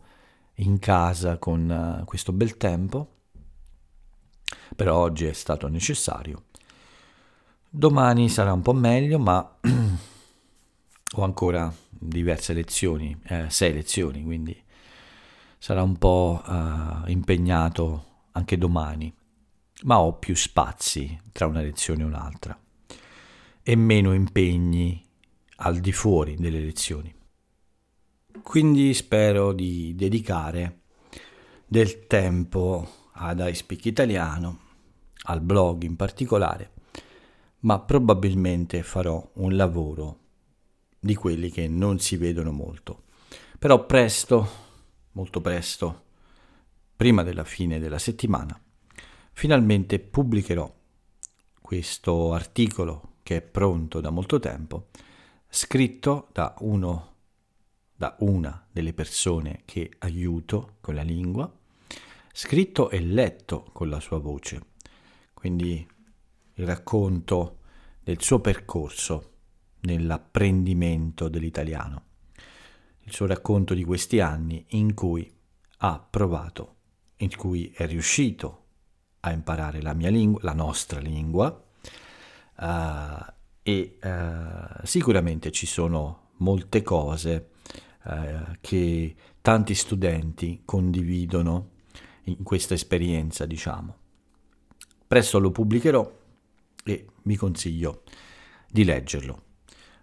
in 0.58 0.80
casa 0.80 1.38
con 1.38 2.00
uh, 2.02 2.06
questo 2.06 2.32
bel 2.32 2.56
tempo, 2.56 3.10
però 4.76 4.98
oggi 5.00 5.26
è 5.26 5.34
stato 5.34 5.68
necessario. 5.68 6.44
Domani 7.70 8.30
sarà 8.30 8.54
un 8.54 8.62
po' 8.62 8.74
meglio, 8.74 9.20
ma 9.20 9.58
ho 11.16 11.24
ancora 11.24 11.74
diverse 11.90 12.54
lezioni, 12.54 13.20
eh, 13.26 13.50
sei 13.50 13.74
lezioni, 13.74 14.24
quindi 14.24 14.64
sarà 15.64 15.82
un 15.82 15.98
po' 15.98 16.42
uh, 16.46 17.10
impegnato 17.10 18.26
anche 18.34 18.58
domani, 18.58 19.16
ma 19.84 20.02
ho 20.02 20.12
più 20.18 20.36
spazi 20.36 21.18
tra 21.32 21.46
una 21.46 21.62
lezione 21.62 22.02
e 22.02 22.06
un'altra 22.06 22.60
e 23.64 23.76
meno 23.78 24.14
impegni 24.14 25.02
al 25.60 25.80
di 25.80 25.94
fuori 25.94 26.36
delle 26.36 26.60
lezioni. 26.60 27.16
Quindi 28.42 28.94
spero 28.94 29.54
di 29.54 29.96
dedicare 29.96 30.82
del 31.66 32.08
tempo 32.08 33.10
ad 33.14 33.40
iSpeak 33.40 33.86
Italiano, 33.86 34.60
al 35.28 35.40
blog 35.40 35.84
in 35.84 35.96
particolare, 35.96 36.72
ma 37.60 37.80
probabilmente 37.80 38.84
farò 38.84 39.26
un 39.36 39.56
lavoro 39.56 40.18
di 41.00 41.16
quelli 41.16 41.50
che 41.50 41.70
non 41.70 42.00
si 42.00 42.18
vedono 42.18 42.52
molto. 42.52 43.04
Però 43.58 43.86
presto, 43.86 44.72
molto 45.14 45.42
presto, 45.42 46.04
prima 46.96 47.24
della 47.24 47.44
fine 47.44 47.80
della 47.80 48.00
settimana, 48.00 48.60
finalmente 49.32 50.00
pubblicherò 50.00 50.74
questo 51.62 52.34
articolo 52.34 53.16
che 53.24 53.38
è 53.38 53.42
pronto 53.42 54.02
da 54.02 54.10
molto 54.10 54.40
tempo 54.40 54.90
scritto 55.48 56.30
da 56.32 56.56
uno 56.60 57.12
da 57.96 58.16
una 58.20 58.68
delle 58.70 58.92
persone 58.92 59.62
che 59.66 59.92
aiuto 60.00 60.78
con 60.82 60.96
la 60.96 61.04
lingua, 61.04 61.50
scritto 62.34 62.90
e 62.90 63.00
letto 63.00 63.70
con 63.72 63.88
la 63.88 64.00
sua 64.00 64.18
voce. 64.18 64.72
Quindi 65.34 65.88
il 66.56 66.66
racconto 66.66 67.60
del 68.02 68.22
suo 68.22 68.42
percorso 68.42 69.32
nell'apprendimento 69.82 71.30
dell'italiano, 71.30 72.04
il 73.04 73.12
suo 73.12 73.26
racconto 73.26 73.74
di 73.74 73.84
questi 73.84 74.20
anni 74.20 74.66
in 74.70 74.94
cui 74.94 75.32
ha 75.80 76.00
provato, 76.00 76.76
in 77.18 77.36
cui 77.36 77.72
è 77.76 77.86
riuscito 77.86 78.62
a 79.22 79.32
imparare 79.32 79.82
la 79.82 79.94
mia 79.94 80.10
lingua, 80.10 80.40
la 80.44 80.54
nostra 80.54 81.00
lingua, 81.00 81.64
uh, 82.58 83.32
e 83.66 83.98
eh, 84.02 84.12
sicuramente 84.84 85.50
ci 85.52 85.66
sono 85.66 86.32
molte 86.38 86.82
cose 86.82 87.52
eh, 88.04 88.58
che 88.60 89.16
tanti 89.42 89.74
studenti 89.74 90.64
condividono 90.66 91.70
in 92.24 92.44
questa 92.44 92.74
esperienza, 92.74 93.46
diciamo. 93.46 93.96
Presto 95.08 95.40
lo 95.40 95.52
pubblicherò 95.52 96.20
e 96.84 97.08
vi 97.24 97.36
consiglio 97.38 98.04
di 98.70 98.84
leggerlo. 98.84 99.42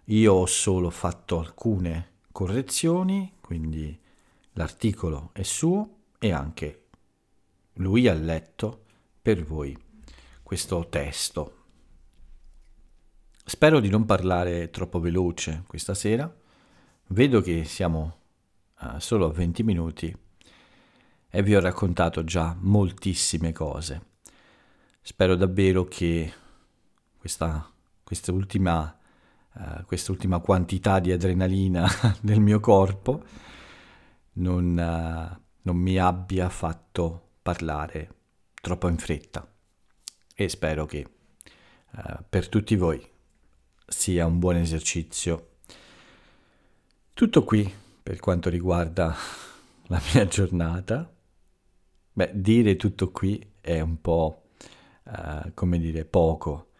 Io 0.05 0.33
ho 0.33 0.45
solo 0.47 0.89
fatto 0.89 1.39
alcune 1.39 2.10
correzioni, 2.31 3.33
quindi 3.41 3.99
l'articolo 4.53 5.29
è 5.33 5.43
suo 5.43 5.97
e 6.19 6.31
anche 6.31 6.85
lui 7.73 8.07
ha 8.07 8.13
letto 8.13 8.85
per 9.21 9.43
voi 9.43 9.77
questo 10.43 10.87
testo 10.89 11.59
Spero 13.43 13.81
di 13.81 13.89
non 13.89 14.05
parlare 14.05 14.69
troppo 14.69 14.99
veloce 14.99 15.63
questa 15.67 15.93
sera. 15.93 16.33
Vedo 17.07 17.41
che 17.41 17.65
siamo 17.65 18.19
uh, 18.79 18.97
solo 18.99 19.25
a 19.25 19.31
20 19.33 19.63
minuti 19.63 20.15
e 21.29 21.43
vi 21.43 21.55
ho 21.55 21.59
raccontato 21.59 22.23
già 22.23 22.55
moltissime 22.57 23.51
cose. 23.51 24.09
Spero 25.01 25.35
davvero 25.35 25.85
che 25.85 26.31
questa, 27.17 27.69
questa, 28.03 28.31
ultima, 28.31 28.97
uh, 29.53 29.85
questa 29.85 30.11
ultima 30.11 30.39
quantità 30.39 30.99
di 30.99 31.11
adrenalina 31.11 31.87
nel 32.21 32.39
mio 32.39 32.59
corpo 32.59 33.23
non, 34.33 34.77
uh, 34.77 35.41
non 35.61 35.75
mi 35.75 35.97
abbia 35.97 36.49
fatto 36.49 37.29
parlare 37.41 38.15
troppo 38.61 38.87
in 38.87 38.97
fretta 38.97 39.47
e 40.35 40.49
spero 40.49 40.85
che 40.85 41.07
eh, 41.97 42.23
per 42.27 42.47
tutti 42.47 42.75
voi 42.75 43.05
sia 43.85 44.25
un 44.25 44.39
buon 44.39 44.55
esercizio. 44.55 45.49
Tutto 47.13 47.43
qui 47.43 47.71
per 48.01 48.19
quanto 48.19 48.49
riguarda 48.49 49.15
la 49.87 50.01
mia 50.13 50.25
giornata. 50.25 51.11
Beh, 52.13 52.31
dire 52.33 52.75
tutto 52.75 53.11
qui 53.11 53.53
è 53.61 53.79
un 53.79 54.01
po', 54.01 54.49
uh, 55.03 55.53
come 55.53 55.79
dire, 55.79 56.03
poco, 56.03 56.71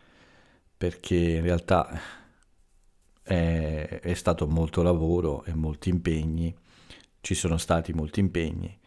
perché 0.75 1.15
in 1.15 1.43
realtà 1.43 1.89
è, 3.31 4.01
è 4.01 4.13
stato 4.13 4.45
molto 4.45 4.81
lavoro 4.81 5.45
e 5.45 5.53
molti 5.53 5.87
impegni, 5.87 6.53
ci 7.21 7.33
sono 7.33 7.57
stati 7.57 7.93
molti 7.93 8.19
impegni, 8.19 8.77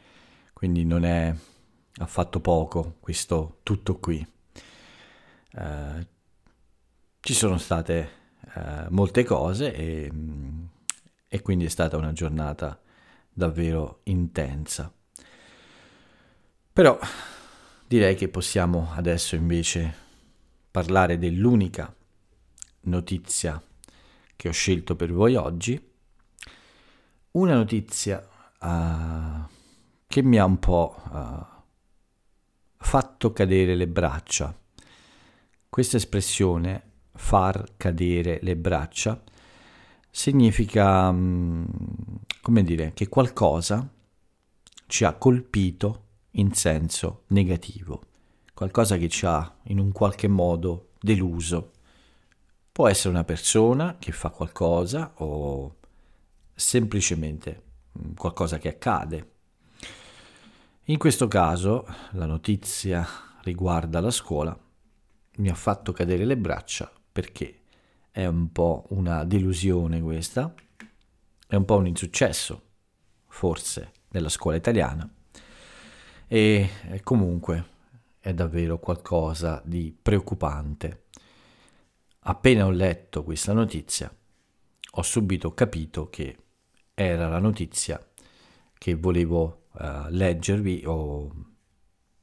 quindi 0.52 0.84
non 0.84 1.04
è 1.04 1.34
affatto 1.98 2.40
poco 2.40 2.96
questo 3.00 3.60
tutto 3.62 3.98
qui. 3.98 4.26
Uh, 5.54 6.06
ci 7.20 7.32
sono 7.32 7.56
state 7.56 8.10
uh, 8.54 8.86
molte 8.90 9.24
cose 9.24 9.72
e, 9.72 10.12
e 11.26 11.42
quindi 11.42 11.64
è 11.64 11.68
stata 11.68 11.96
una 11.96 12.12
giornata 12.12 12.78
davvero 13.32 14.00
intensa. 14.04 14.92
Però 16.70 16.98
direi 17.86 18.14
che 18.14 18.28
possiamo 18.28 18.90
adesso 18.92 19.36
invece 19.36 20.02
parlare 20.70 21.16
dell'unica 21.16 21.94
notizia 22.80 23.62
che 24.36 24.48
ho 24.48 24.52
scelto 24.52 24.96
per 24.96 25.12
voi 25.12 25.34
oggi. 25.36 25.92
Una 27.32 27.54
notizia 27.54 28.26
uh, 28.60 29.48
che 30.06 30.22
mi 30.22 30.38
ha 30.38 30.44
un 30.44 30.58
po' 30.58 30.94
uh, 31.10 31.44
fatto 32.76 33.32
cadere 33.32 33.74
le 33.74 33.88
braccia. 33.88 34.56
Questa 35.68 35.96
espressione, 35.96 36.90
far 37.12 37.76
cadere 37.76 38.38
le 38.42 38.56
braccia, 38.56 39.20
significa, 40.10 41.08
um, 41.08 41.66
come 42.40 42.62
dire, 42.62 42.92
che 42.94 43.08
qualcosa 43.08 43.88
ci 44.86 45.04
ha 45.04 45.14
colpito 45.14 46.02
in 46.32 46.52
senso 46.52 47.24
negativo, 47.28 48.02
qualcosa 48.54 48.96
che 48.96 49.08
ci 49.08 49.26
ha 49.26 49.56
in 49.64 49.78
un 49.80 49.90
qualche 49.90 50.28
modo 50.28 50.90
deluso. 51.00 51.72
Può 52.74 52.88
essere 52.88 53.10
una 53.10 53.22
persona 53.22 53.98
che 54.00 54.10
fa 54.10 54.30
qualcosa 54.30 55.12
o 55.18 55.76
semplicemente 56.52 57.62
mm, 57.96 58.14
qualcosa 58.14 58.58
che 58.58 58.66
accade. 58.66 59.30
In 60.86 60.98
questo 60.98 61.28
caso 61.28 61.86
la 62.14 62.26
notizia 62.26 63.06
riguarda 63.42 64.00
la 64.00 64.10
scuola 64.10 64.58
mi 65.36 65.48
ha 65.48 65.54
fatto 65.54 65.92
cadere 65.92 66.24
le 66.24 66.36
braccia 66.36 66.90
perché 67.12 67.60
è 68.10 68.26
un 68.26 68.50
po' 68.50 68.86
una 68.88 69.22
delusione 69.22 70.02
questa, 70.02 70.52
è 71.46 71.54
un 71.54 71.64
po' 71.64 71.76
un 71.76 71.86
insuccesso, 71.86 72.60
forse, 73.28 73.92
nella 74.08 74.28
scuola 74.28 74.56
italiana 74.56 75.08
e 76.26 76.68
comunque 77.04 77.66
è 78.18 78.34
davvero 78.34 78.80
qualcosa 78.80 79.62
di 79.64 79.96
preoccupante. 79.96 81.03
Appena 82.26 82.64
ho 82.64 82.70
letto 82.70 83.22
questa 83.22 83.52
notizia, 83.52 84.10
ho 84.92 85.02
subito 85.02 85.52
capito 85.52 86.08
che 86.08 86.38
era 86.94 87.28
la 87.28 87.38
notizia 87.38 88.02
che 88.78 88.94
volevo 88.94 89.66
uh, 89.72 90.06
leggervi 90.08 90.84
o 90.86 91.30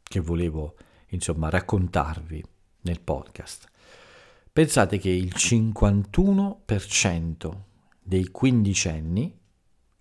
che 0.02 0.20
volevo 0.20 0.76
insomma 1.10 1.52
raccontarvi 1.52 2.44
nel 2.82 3.00
podcast. 3.00 3.70
Pensate 4.52 4.98
che 4.98 5.12
il 5.12 5.34
51% 5.36 7.58
dei 8.02 8.28
quindicenni, 8.30 9.40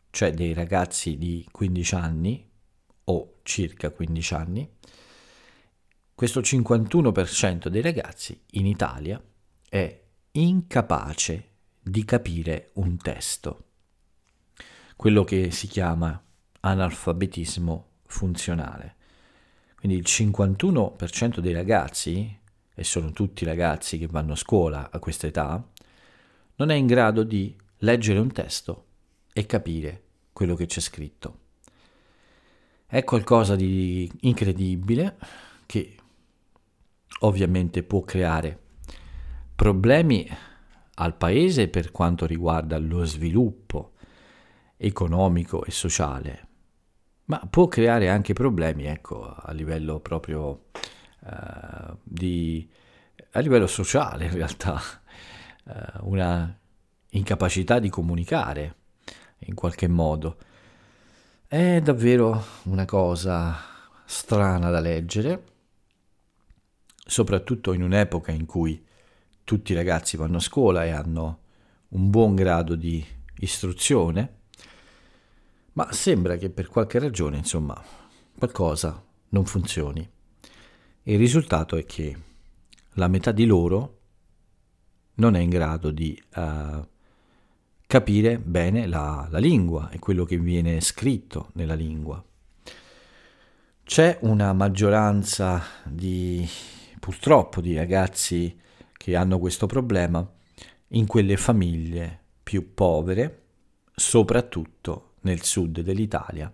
cioè 0.08 0.32
dei 0.32 0.54
ragazzi 0.54 1.18
di 1.18 1.46
15 1.50 1.94
anni, 1.94 2.50
o 3.04 3.34
circa 3.42 3.90
15 3.90 4.34
anni, 4.34 4.66
questo 6.14 6.40
51% 6.40 7.68
dei 7.68 7.82
ragazzi 7.82 8.40
in 8.52 8.64
Italia 8.64 9.22
è 9.70 10.02
incapace 10.32 11.48
di 11.80 12.04
capire 12.04 12.70
un 12.74 12.96
testo, 12.96 13.66
quello 14.96 15.22
che 15.22 15.52
si 15.52 15.68
chiama 15.68 16.20
analfabetismo 16.58 17.86
funzionale. 18.04 18.96
Quindi 19.76 19.96
il 19.96 20.04
51% 20.04 21.38
dei 21.38 21.52
ragazzi, 21.52 22.36
e 22.74 22.84
sono 22.84 23.12
tutti 23.12 23.44
ragazzi 23.44 23.96
che 23.96 24.08
vanno 24.08 24.32
a 24.32 24.36
scuola 24.36 24.90
a 24.90 24.98
questa 24.98 25.28
età, 25.28 25.64
non 26.56 26.70
è 26.70 26.74
in 26.74 26.86
grado 26.86 27.22
di 27.22 27.56
leggere 27.78 28.18
un 28.18 28.32
testo 28.32 28.86
e 29.32 29.46
capire 29.46 30.02
quello 30.32 30.56
che 30.56 30.66
c'è 30.66 30.80
scritto. 30.80 31.38
È 32.86 33.04
qualcosa 33.04 33.54
di 33.54 34.10
incredibile 34.22 35.16
che 35.64 35.96
ovviamente 37.20 37.84
può 37.84 38.00
creare 38.00 38.58
problemi 39.60 40.26
al 40.94 41.14
paese 41.16 41.68
per 41.68 41.90
quanto 41.90 42.24
riguarda 42.24 42.78
lo 42.78 43.04
sviluppo 43.04 43.92
economico 44.78 45.64
e 45.66 45.70
sociale, 45.70 46.48
ma 47.26 47.46
può 47.50 47.68
creare 47.68 48.08
anche 48.08 48.32
problemi, 48.32 48.86
ecco, 48.86 49.22
a 49.22 49.52
livello 49.52 50.00
proprio 50.00 50.68
uh, 51.20 51.94
di 52.02 52.66
a 53.32 53.40
livello 53.40 53.66
sociale 53.66 54.24
in 54.24 54.32
realtà, 54.32 54.80
uh, 55.64 56.08
una 56.08 56.58
incapacità 57.10 57.78
di 57.80 57.90
comunicare 57.90 58.76
in 59.40 59.54
qualche 59.54 59.88
modo. 59.88 60.38
È 61.46 61.82
davvero 61.82 62.42
una 62.62 62.86
cosa 62.86 63.58
strana 64.06 64.70
da 64.70 64.80
leggere, 64.80 65.44
soprattutto 66.94 67.74
in 67.74 67.82
un'epoca 67.82 68.32
in 68.32 68.46
cui 68.46 68.88
tutti 69.50 69.72
i 69.72 69.74
ragazzi 69.74 70.16
vanno 70.16 70.36
a 70.36 70.40
scuola 70.40 70.84
e 70.84 70.90
hanno 70.90 71.40
un 71.88 72.08
buon 72.08 72.36
grado 72.36 72.76
di 72.76 73.04
istruzione, 73.38 74.42
ma 75.72 75.90
sembra 75.90 76.36
che 76.36 76.50
per 76.50 76.68
qualche 76.68 77.00
ragione, 77.00 77.38
insomma, 77.38 77.82
qualcosa 78.38 79.04
non 79.30 79.44
funzioni. 79.46 80.08
il 81.02 81.18
risultato 81.18 81.74
è 81.76 81.84
che 81.84 82.16
la 82.92 83.08
metà 83.08 83.32
di 83.32 83.44
loro 83.44 83.98
non 85.14 85.34
è 85.34 85.40
in 85.40 85.48
grado 85.48 85.90
di 85.90 86.16
uh, 86.36 86.86
capire 87.88 88.38
bene 88.38 88.86
la, 88.86 89.26
la 89.32 89.38
lingua 89.38 89.90
e 89.90 89.98
quello 89.98 90.24
che 90.24 90.38
viene 90.38 90.80
scritto 90.80 91.50
nella 91.54 91.74
lingua. 91.74 92.24
C'è 93.82 94.18
una 94.20 94.52
maggioranza 94.52 95.60
di, 95.82 96.48
purtroppo, 97.00 97.60
di 97.60 97.74
ragazzi 97.74 98.56
che 99.00 99.16
hanno 99.16 99.38
questo 99.38 99.64
problema 99.64 100.30
in 100.88 101.06
quelle 101.06 101.38
famiglie 101.38 102.18
più 102.42 102.74
povere, 102.74 103.44
soprattutto 103.94 105.14
nel 105.22 105.42
sud 105.42 105.80
dell'Italia 105.80 106.52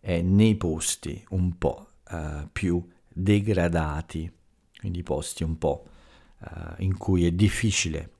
e 0.00 0.22
nei 0.22 0.54
posti 0.54 1.22
un 1.30 1.58
po' 1.58 1.88
uh, 2.10 2.48
più 2.50 2.82
degradati, 3.06 4.32
quindi 4.78 5.02
posti 5.02 5.42
un 5.42 5.58
po' 5.58 5.84
uh, 6.38 6.74
in 6.78 6.96
cui 6.96 7.26
è 7.26 7.32
difficile 7.32 8.12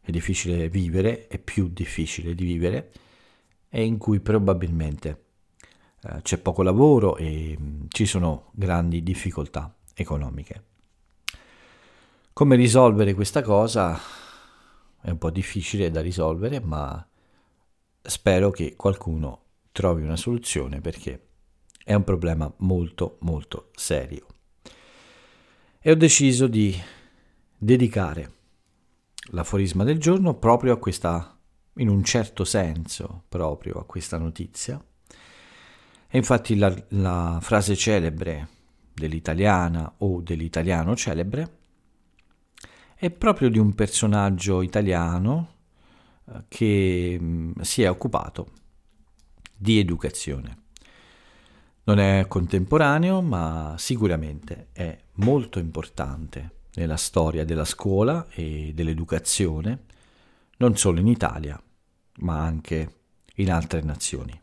è 0.00 0.10
difficile 0.10 0.70
vivere, 0.70 1.28
è 1.28 1.38
più 1.38 1.68
difficile 1.68 2.34
di 2.34 2.44
vivere 2.46 2.90
e 3.68 3.84
in 3.84 3.98
cui 3.98 4.18
probabilmente 4.18 5.24
eh, 6.02 6.22
c'è 6.22 6.38
poco 6.38 6.62
lavoro 6.62 7.16
e 7.16 7.56
mh, 7.56 7.64
mm, 7.64 7.84
ci 7.88 8.06
sono 8.06 8.50
grandi 8.52 9.02
difficoltà 9.02 9.72
economiche. 9.94 10.70
Come 12.34 12.56
risolvere 12.56 13.12
questa 13.12 13.42
cosa 13.42 14.00
è 15.02 15.10
un 15.10 15.18
po' 15.18 15.28
difficile 15.28 15.90
da 15.90 16.00
risolvere, 16.00 16.60
ma 16.60 17.06
spero 18.00 18.50
che 18.50 18.74
qualcuno 18.74 19.42
trovi 19.70 20.02
una 20.02 20.16
soluzione 20.16 20.80
perché 20.80 21.26
è 21.84 21.92
un 21.92 22.04
problema 22.04 22.50
molto 22.58 23.18
molto 23.20 23.68
serio. 23.74 24.26
E 25.78 25.90
ho 25.90 25.94
deciso 25.94 26.46
di 26.46 26.74
dedicare 27.58 28.32
l'aforisma 29.32 29.84
del 29.84 29.98
giorno 29.98 30.32
proprio 30.32 30.72
a 30.72 30.78
questa, 30.78 31.38
in 31.74 31.90
un 31.90 32.02
certo 32.02 32.44
senso, 32.44 33.24
proprio 33.28 33.74
a 33.74 33.84
questa 33.84 34.16
notizia. 34.16 34.82
E 36.08 36.16
infatti 36.16 36.56
la, 36.56 36.74
la 36.88 37.40
frase 37.42 37.76
celebre 37.76 38.48
dell'italiana 38.94 39.96
o 39.98 40.22
dell'italiano 40.22 40.96
celebre 40.96 41.60
è 43.02 43.10
proprio 43.10 43.48
di 43.50 43.58
un 43.58 43.74
personaggio 43.74 44.62
italiano 44.62 45.54
eh, 46.24 46.44
che 46.46 47.18
mm, 47.20 47.58
si 47.60 47.82
è 47.82 47.90
occupato 47.90 48.52
di 49.56 49.80
educazione. 49.80 50.58
Non 51.82 51.98
è 51.98 52.26
contemporaneo, 52.28 53.20
ma 53.20 53.74
sicuramente 53.76 54.68
è 54.70 54.96
molto 55.14 55.58
importante 55.58 56.58
nella 56.74 56.96
storia 56.96 57.44
della 57.44 57.64
scuola 57.64 58.28
e 58.30 58.70
dell'educazione, 58.72 59.86
non 60.58 60.76
solo 60.76 61.00
in 61.00 61.08
Italia, 61.08 61.60
ma 62.18 62.38
anche 62.38 63.00
in 63.34 63.50
altre 63.50 63.80
nazioni. 63.80 64.40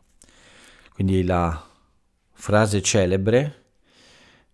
Quindi 0.92 1.24
la 1.24 1.66
frase 2.32 2.82
celebre 2.82 3.70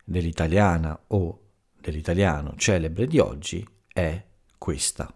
dell'italiana 0.05 0.97
o 1.09 1.41
dell'italiano 1.81 2.55
celebre 2.57 3.09
di 3.09 3.19
oggi 3.19 3.75
è 3.97 4.23
questa. 4.59 5.11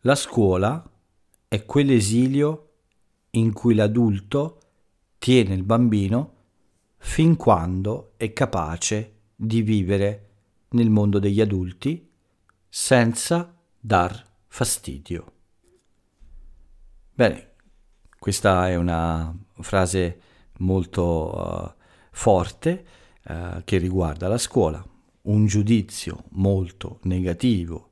La 0.00 0.16
scuola 0.16 0.90
è 1.46 1.64
quell'esilio 1.64 2.70
in 3.30 3.52
cui 3.52 3.76
l'adulto 3.76 4.58
tiene 5.18 5.54
il 5.54 5.62
bambino 5.62 6.34
fin 6.96 7.36
quando 7.36 8.14
è 8.16 8.32
capace 8.32 9.20
di 9.36 9.62
vivere 9.62 10.30
nel 10.70 10.90
mondo 10.90 11.20
degli 11.20 11.40
adulti 11.40 12.10
senza 12.68 13.54
dar 13.78 14.26
fastidio. 14.48 15.32
Bene, 17.14 17.52
questa 18.18 18.68
è 18.68 18.74
una 18.74 19.32
frase 19.60 20.20
molto 20.58 21.36
uh, 21.36 21.82
forte 22.10 22.86
uh, 23.28 23.62
che 23.62 23.78
riguarda 23.78 24.26
la 24.26 24.38
scuola, 24.38 24.84
un 25.22 25.46
giudizio 25.46 26.24
molto 26.30 26.98
negativo 27.02 27.90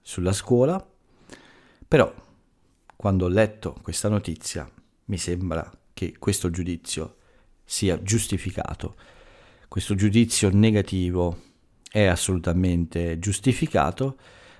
sulla 0.00 0.32
scuola, 0.32 0.84
però 1.86 2.12
quando 2.96 3.24
ho 3.26 3.28
letto 3.28 3.76
questa 3.82 4.08
notizia 4.08 4.68
mi 5.06 5.18
sembra 5.18 5.70
che 5.92 6.16
questo 6.18 6.50
giudizio 6.50 7.16
sia 7.64 8.02
giustificato. 8.02 8.96
Questo 9.68 9.94
giudizio 9.94 10.50
negativo 10.50 11.42
è 11.90 12.04
assolutamente 12.04 13.18
giustificato 13.18 14.18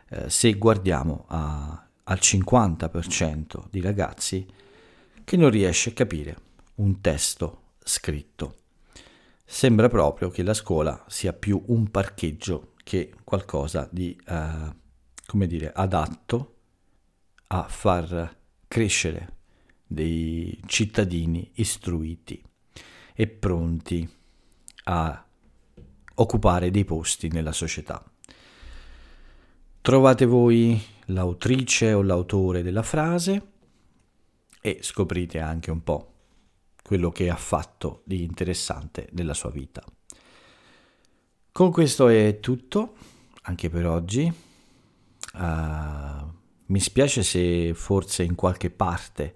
eh, 0.09 0.28
se 0.28 0.54
guardiamo 0.54 1.24
a, 1.28 1.87
al 2.04 2.18
50% 2.20 3.64
di 3.70 3.81
ragazzi 3.81 4.46
che 5.24 5.37
non 5.37 5.50
riesce 5.50 5.90
a 5.90 5.92
capire 5.92 6.37
un 6.76 7.00
testo 7.00 7.62
scritto. 7.83 8.57
Sembra 9.50 9.88
proprio 9.88 10.28
che 10.28 10.42
la 10.42 10.52
scuola 10.52 11.06
sia 11.08 11.32
più 11.32 11.61
un 11.68 11.90
parcheggio 11.90 12.74
che 12.84 13.14
qualcosa 13.24 13.88
di, 13.90 14.14
eh, 14.26 14.74
come 15.24 15.46
dire, 15.46 15.72
adatto 15.72 16.56
a 17.46 17.66
far 17.66 18.37
crescere 18.68 19.37
dei 19.87 20.61
cittadini 20.66 21.50
istruiti 21.54 22.44
e 23.14 23.26
pronti 23.26 24.06
a 24.84 25.26
occupare 26.16 26.70
dei 26.70 26.84
posti 26.84 27.28
nella 27.28 27.52
società. 27.52 28.04
Trovate 29.80 30.26
voi 30.26 30.78
l'autrice 31.06 31.94
o 31.94 32.02
l'autore 32.02 32.62
della 32.62 32.82
frase 32.82 33.52
e 34.61 34.80
scoprite 34.82 35.40
anche 35.40 35.70
un 35.70 35.82
po' 35.82 36.12
quello 36.88 37.11
che 37.11 37.29
ha 37.29 37.37
fatto 37.37 38.01
di 38.07 38.22
interessante 38.22 39.11
nella 39.12 39.35
sua 39.35 39.51
vita. 39.51 39.85
Con 41.53 41.70
questo 41.70 42.09
è 42.09 42.40
tutto 42.40 42.94
anche 43.42 43.68
per 43.68 43.87
oggi. 43.87 44.33
Uh, 45.35 46.33
mi 46.64 46.81
spiace 46.81 47.22
se 47.22 47.74
forse 47.74 48.22
in 48.22 48.35
qualche 48.35 48.70
parte 48.70 49.35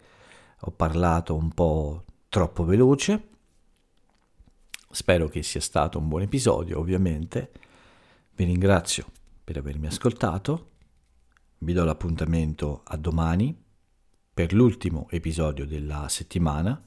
ho 0.60 0.70
parlato 0.70 1.34
un 1.34 1.52
po' 1.52 2.04
troppo 2.30 2.64
veloce. 2.64 3.28
Spero 4.90 5.28
che 5.28 5.42
sia 5.42 5.60
stato 5.60 5.98
un 5.98 6.08
buon 6.08 6.22
episodio, 6.22 6.78
ovviamente. 6.78 7.52
Vi 8.34 8.44
ringrazio 8.44 9.04
per 9.44 9.58
avermi 9.58 9.88
ascoltato. 9.88 10.70
Vi 11.58 11.74
do 11.74 11.84
l'appuntamento 11.84 12.80
a 12.84 12.96
domani 12.96 13.54
per 14.32 14.54
l'ultimo 14.54 15.06
episodio 15.10 15.66
della 15.66 16.08
settimana, 16.08 16.82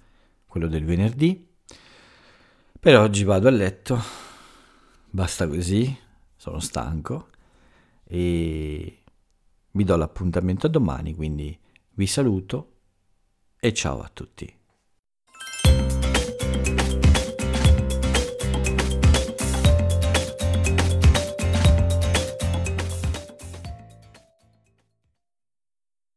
quello 0.56 0.70
del 0.70 0.86
venerdì. 0.86 1.54
Per 2.80 2.98
oggi 2.98 3.26
vado 3.26 3.50
a 3.50 3.52
letto, 3.52 4.02
basta 5.10 5.50
così, 5.50 5.94
sono 6.38 6.62
stanco 6.62 7.28
e 8.06 9.04
vi 9.72 9.84
do 9.84 9.96
l'appuntamento 9.98 10.68
a 10.68 10.70
domani, 10.70 11.14
quindi 11.14 11.60
vi 11.96 12.08
saluto 12.08 12.76
e 13.60 13.74
ciao 13.74 14.02
a 14.02 14.10
tutti. 14.14 14.50